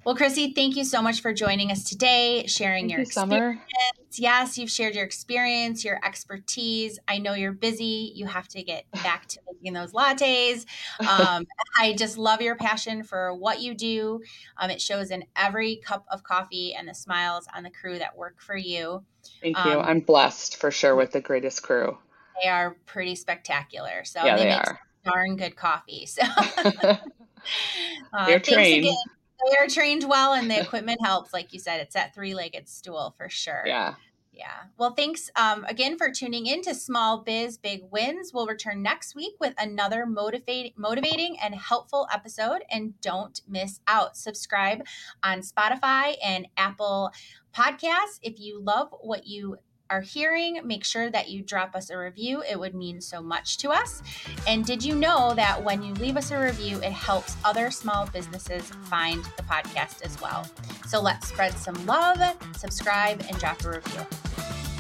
Well, 0.04 0.16
Chrissy, 0.16 0.54
thank 0.54 0.76
you 0.76 0.84
so 0.84 1.00
much 1.00 1.22
for 1.22 1.32
joining 1.32 1.72
us 1.72 1.84
today, 1.84 2.46
sharing 2.48 2.86
thank 2.86 2.92
your 2.92 3.00
you, 3.02 3.06
experience. 3.06 3.60
Sommer. 3.60 3.66
Yes, 4.14 4.58
you've 4.58 4.72
shared 4.72 4.96
your 4.96 5.06
experience, 5.06 5.86
your 5.86 6.00
expertise. 6.04 6.98
I 7.08 7.20
know 7.20 7.34
you're 7.34 7.52
busy. 7.52 8.12
You 8.16 8.26
have 8.26 8.48
to 8.50 8.64
get 8.64 8.86
back 9.04 9.28
to 9.28 9.40
making 9.46 9.74
those 9.74 9.92
lattes. 9.92 10.66
Um, 11.00 11.46
I 11.78 11.94
just 11.94 12.18
love 12.18 12.42
your 12.42 12.56
passion 12.56 13.04
for 13.04 13.36
what 13.36 13.62
you 13.62 13.76
do. 13.76 14.22
Um, 14.58 14.72
it 14.72 14.82
shows 14.82 15.12
in 15.12 15.24
every 15.36 15.76
cup 15.78 16.06
of 16.10 16.24
coffee 16.24 16.74
and 16.74 16.88
the 16.88 16.96
smiles 16.96 17.46
on 17.56 17.62
the 17.62 17.70
crew 17.70 18.00
that 18.00 18.18
work 18.18 18.42
for 18.42 18.58
you. 18.58 19.04
Thank 19.40 19.56
you. 19.56 19.72
Um, 19.72 19.80
I'm 19.82 20.00
blessed 20.00 20.58
for 20.58 20.72
sure 20.72 20.96
with 20.96 21.12
the 21.12 21.22
greatest 21.22 21.62
crew. 21.62 21.98
They 22.42 22.50
are 22.50 22.76
pretty 22.88 23.14
spectacular. 23.14 24.04
So 24.04 24.26
yeah, 24.26 24.36
they, 24.36 24.44
they 24.46 24.52
are. 24.52 24.80
darn 25.06 25.36
good 25.36 25.56
coffee. 25.56 26.08
So 26.08 26.24
uh, 26.64 26.98
they're 28.26 28.40
trained. 28.40 28.86
Again 28.86 28.96
they 29.50 29.58
are 29.58 29.68
trained 29.68 30.08
well 30.08 30.34
and 30.34 30.50
the 30.50 30.62
equipment 30.62 31.00
helps. 31.04 31.34
Like 31.34 31.54
you 31.54 31.60
said, 31.60 31.80
it's 31.82 31.96
that 31.96 32.14
three 32.14 32.34
legged 32.34 32.68
stool 32.70 33.14
for 33.18 33.30
sure. 33.30 33.64
Yeah. 33.66 33.96
Yeah. 34.34 34.64
Well, 34.78 34.94
thanks 34.94 35.30
um, 35.36 35.66
again 35.66 35.98
for 35.98 36.10
tuning 36.10 36.48
in 36.48 36.62
to 36.64 36.74
Small 36.74 37.20
Biz 37.20 37.58
Big 37.58 37.82
Wins. 37.92 38.32
We'll 38.34 38.48
return 38.48 38.82
next 38.82 39.14
week 39.14 39.34
with 39.40 39.54
another 39.60 40.06
motivate, 40.06 40.78
motivating 40.78 41.38
and 41.40 41.54
helpful 41.54 42.08
episode. 42.12 42.64
And 42.72 43.00
don't 43.02 43.42
miss 43.48 43.82
out. 43.88 44.16
Subscribe 44.16 44.84
on 45.22 45.42
Spotify 45.42 46.16
and 46.24 46.48
Apple 46.56 47.12
Podcasts. 47.54 48.20
If 48.22 48.40
you 48.40 48.62
love 48.62 48.96
what 49.02 49.28
you 49.28 49.58
are 49.92 50.02
hearing, 50.02 50.62
make 50.64 50.86
sure 50.86 51.12
that 51.12 51.30
you 51.30 51.44
drop 51.44 51.76
us 51.76 51.90
a 51.90 51.98
review. 51.98 52.42
It 52.50 52.58
would 52.58 52.74
mean 52.74 53.02
so 53.02 53.22
much 53.22 53.58
to 53.58 53.70
us. 53.70 54.02
And 54.48 54.66
did 54.66 54.84
you 54.84 54.96
know 54.96 55.34
that 55.36 55.62
when 55.62 55.84
you 55.84 55.94
leave 55.96 56.16
us 56.16 56.32
a 56.32 56.40
review, 56.40 56.78
it 56.78 56.94
helps 56.94 57.36
other 57.44 57.70
small 57.70 58.08
businesses 58.08 58.64
find 58.86 59.24
the 59.36 59.44
podcast 59.44 60.02
as 60.04 60.20
well? 60.22 60.48
So 60.88 61.02
let's 61.02 61.28
spread 61.28 61.54
some 61.54 61.86
love, 61.86 62.20
subscribe, 62.58 63.22
and 63.28 63.38
drop 63.38 63.64
a 63.66 63.72
review. 63.72 64.71